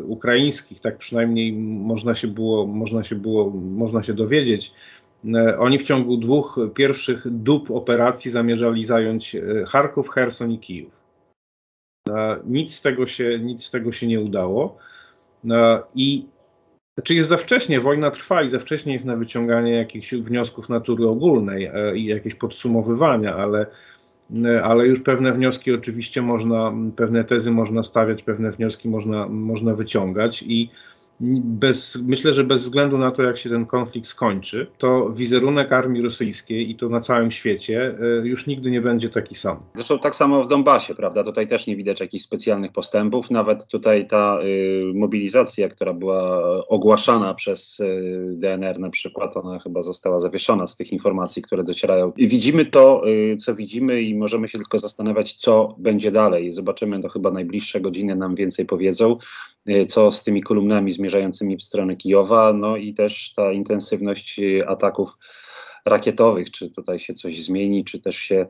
ukraińskich, 0.05 0.81
tak 0.81 0.99
przynajmniej 0.99 1.53
można 1.63 2.15
się 2.15 2.29
było, 2.29 2.67
można 2.67 3.03
się 3.03 3.17
było, 3.17 3.51
można 3.51 4.03
się 4.03 4.15
dowiedzieć, 4.15 4.75
E, 4.75 5.06
oni 5.59 5.79
w 5.79 5.83
ciągu 5.83 6.17
dwóch 6.17 6.59
pierwszych 6.75 7.31
dób 7.31 7.71
operacji 7.71 8.31
zamierzali 8.31 8.85
zająć 8.85 9.35
e, 9.35 9.65
Charków, 9.69 10.09
Herson 10.09 10.51
i 10.51 10.59
Kijów. 10.59 11.01
E, 12.09 12.41
nic 12.47 12.75
z 12.75 12.83
tego 12.83 13.07
się, 13.07 13.39
nic 13.39 13.65
z 13.65 13.71
tego 13.71 13.93
się 13.93 14.07
nie 14.07 14.21
udało. 14.21 14.79
I 15.95 16.27
czy 16.97 17.01
znaczy 17.01 17.15
jest 17.15 17.29
za 17.29 17.37
wcześnie, 17.37 17.81
wojna 17.81 18.11
trwa 18.11 18.43
i 18.43 18.49
za 18.49 18.59
wcześnie 18.59 18.93
jest 18.93 19.05
na 19.05 19.17
wyciąganie 19.17 19.73
jakichś 19.73 20.15
wniosków 20.15 20.69
natury 20.69 21.09
ogólnej 21.09 21.71
i 21.95 22.05
jakieś 22.05 22.35
podsumowywania, 22.35 23.37
ale, 23.37 23.67
ale 24.63 24.87
już 24.87 25.01
pewne 25.01 25.33
wnioski 25.33 25.73
oczywiście 25.73 26.23
można, 26.23 26.73
pewne 26.97 27.25
tezy 27.25 27.51
można 27.51 27.83
stawiać, 27.83 28.23
pewne 28.23 28.51
wnioski 28.51 28.89
można, 28.89 29.29
można 29.29 29.75
wyciągać 29.75 30.43
i 30.43 30.71
bez, 31.21 32.03
myślę, 32.07 32.33
że 32.33 32.45
bez 32.45 32.63
względu 32.63 32.99
na 32.99 33.11
to, 33.11 33.23
jak 33.23 33.37
się 33.37 33.51
ten 33.51 33.67
konflikt 33.67 34.09
skończy, 34.09 34.67
to 34.79 35.11
wizerunek 35.11 35.73
armii 35.73 36.03
rosyjskiej 36.03 36.71
i 36.71 36.77
to 36.77 36.89
na 36.89 37.01
całym 37.01 37.31
świecie 37.31 37.99
e, 38.23 38.27
już 38.27 38.47
nigdy 38.47 38.71
nie 38.71 38.81
będzie 38.81 39.09
taki 39.09 39.35
sam. 39.35 39.57
Zresztą 39.75 39.99
tak 39.99 40.15
samo 40.15 40.45
w 40.45 40.49
Donbasie, 40.49 40.95
prawda? 40.95 41.25
Tutaj 41.25 41.47
też 41.47 41.67
nie 41.67 41.77
widać 41.77 42.01
jakichś 42.01 42.25
specjalnych 42.25 42.73
postępów. 42.73 43.31
Nawet 43.31 43.67
tutaj 43.67 44.07
ta 44.07 44.39
y, 44.45 44.93
mobilizacja, 44.95 45.69
która 45.69 45.93
była 45.93 46.43
ogłaszana 46.69 47.35
przez 47.35 47.81
y, 47.81 48.35
DNR 48.37 48.79
na 48.79 48.91
przykład, 48.91 49.37
ona 49.37 49.59
chyba 49.59 49.83
została 49.83 50.21
zawieszona 50.21 50.67
z 50.67 50.77
tych 50.77 50.93
informacji, 50.93 51.43
które 51.43 51.65
docierają. 51.65 52.13
Widzimy 52.17 52.67
to, 52.67 53.03
y, 53.09 53.37
co 53.37 53.55
widzimy 53.55 54.03
i 54.03 54.15
możemy 54.15 54.49
się 54.49 54.59
tylko 54.59 54.79
zastanawiać, 54.79 55.35
co 55.35 55.75
będzie 55.79 56.11
dalej. 56.11 56.53
Zobaczymy, 56.53 57.01
to 57.01 57.09
chyba 57.09 57.31
najbliższe 57.31 57.81
godziny 57.81 58.17
nam 58.17 58.35
więcej 58.35 58.67
powiedzą, 58.67 59.17
co 59.89 60.13
z 60.13 60.25
tymi 60.25 60.43
kolumnami 60.43 60.91
zmierzającymi 60.91 61.57
w 61.57 61.63
stronę 61.63 61.97
Kijowa, 61.97 62.53
no 62.53 62.77
i 62.77 62.95
też 62.95 63.33
ta 63.37 63.53
intensywność 63.53 64.39
y, 64.39 64.69
ataków 64.69 65.19
rakietowych, 65.87 66.51
czy 66.51 66.71
tutaj 66.71 66.99
się 66.99 67.15
coś 67.15 67.45
zmieni, 67.45 67.85
czy 67.85 68.01
też 68.01 68.17
się 68.17 68.47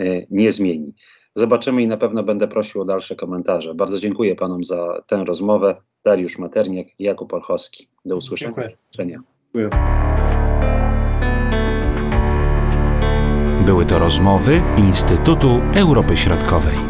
y, 0.00 0.26
nie 0.30 0.50
zmieni. 0.50 0.94
Zobaczymy 1.34 1.82
i 1.82 1.86
na 1.86 1.96
pewno 1.96 2.22
będę 2.22 2.48
prosił 2.48 2.80
o 2.80 2.84
dalsze 2.84 3.16
komentarze. 3.16 3.74
Bardzo 3.74 3.98
dziękuję 3.98 4.34
panom 4.34 4.64
za 4.64 5.02
tę 5.06 5.24
rozmowę. 5.24 5.76
Dariusz 6.04 6.38
Materniak 6.38 6.86
Jakub 6.98 7.32
Orchowski. 7.32 7.88
Do 8.04 8.16
usłyszenia. 8.16 8.54
Dziękuję. 8.90 9.22
Dziękuję. 9.54 9.70
Były 13.66 13.84
to 13.84 13.98
rozmowy 13.98 14.62
Instytutu 14.78 15.60
Europy 15.74 16.16
Środkowej. 16.16 16.85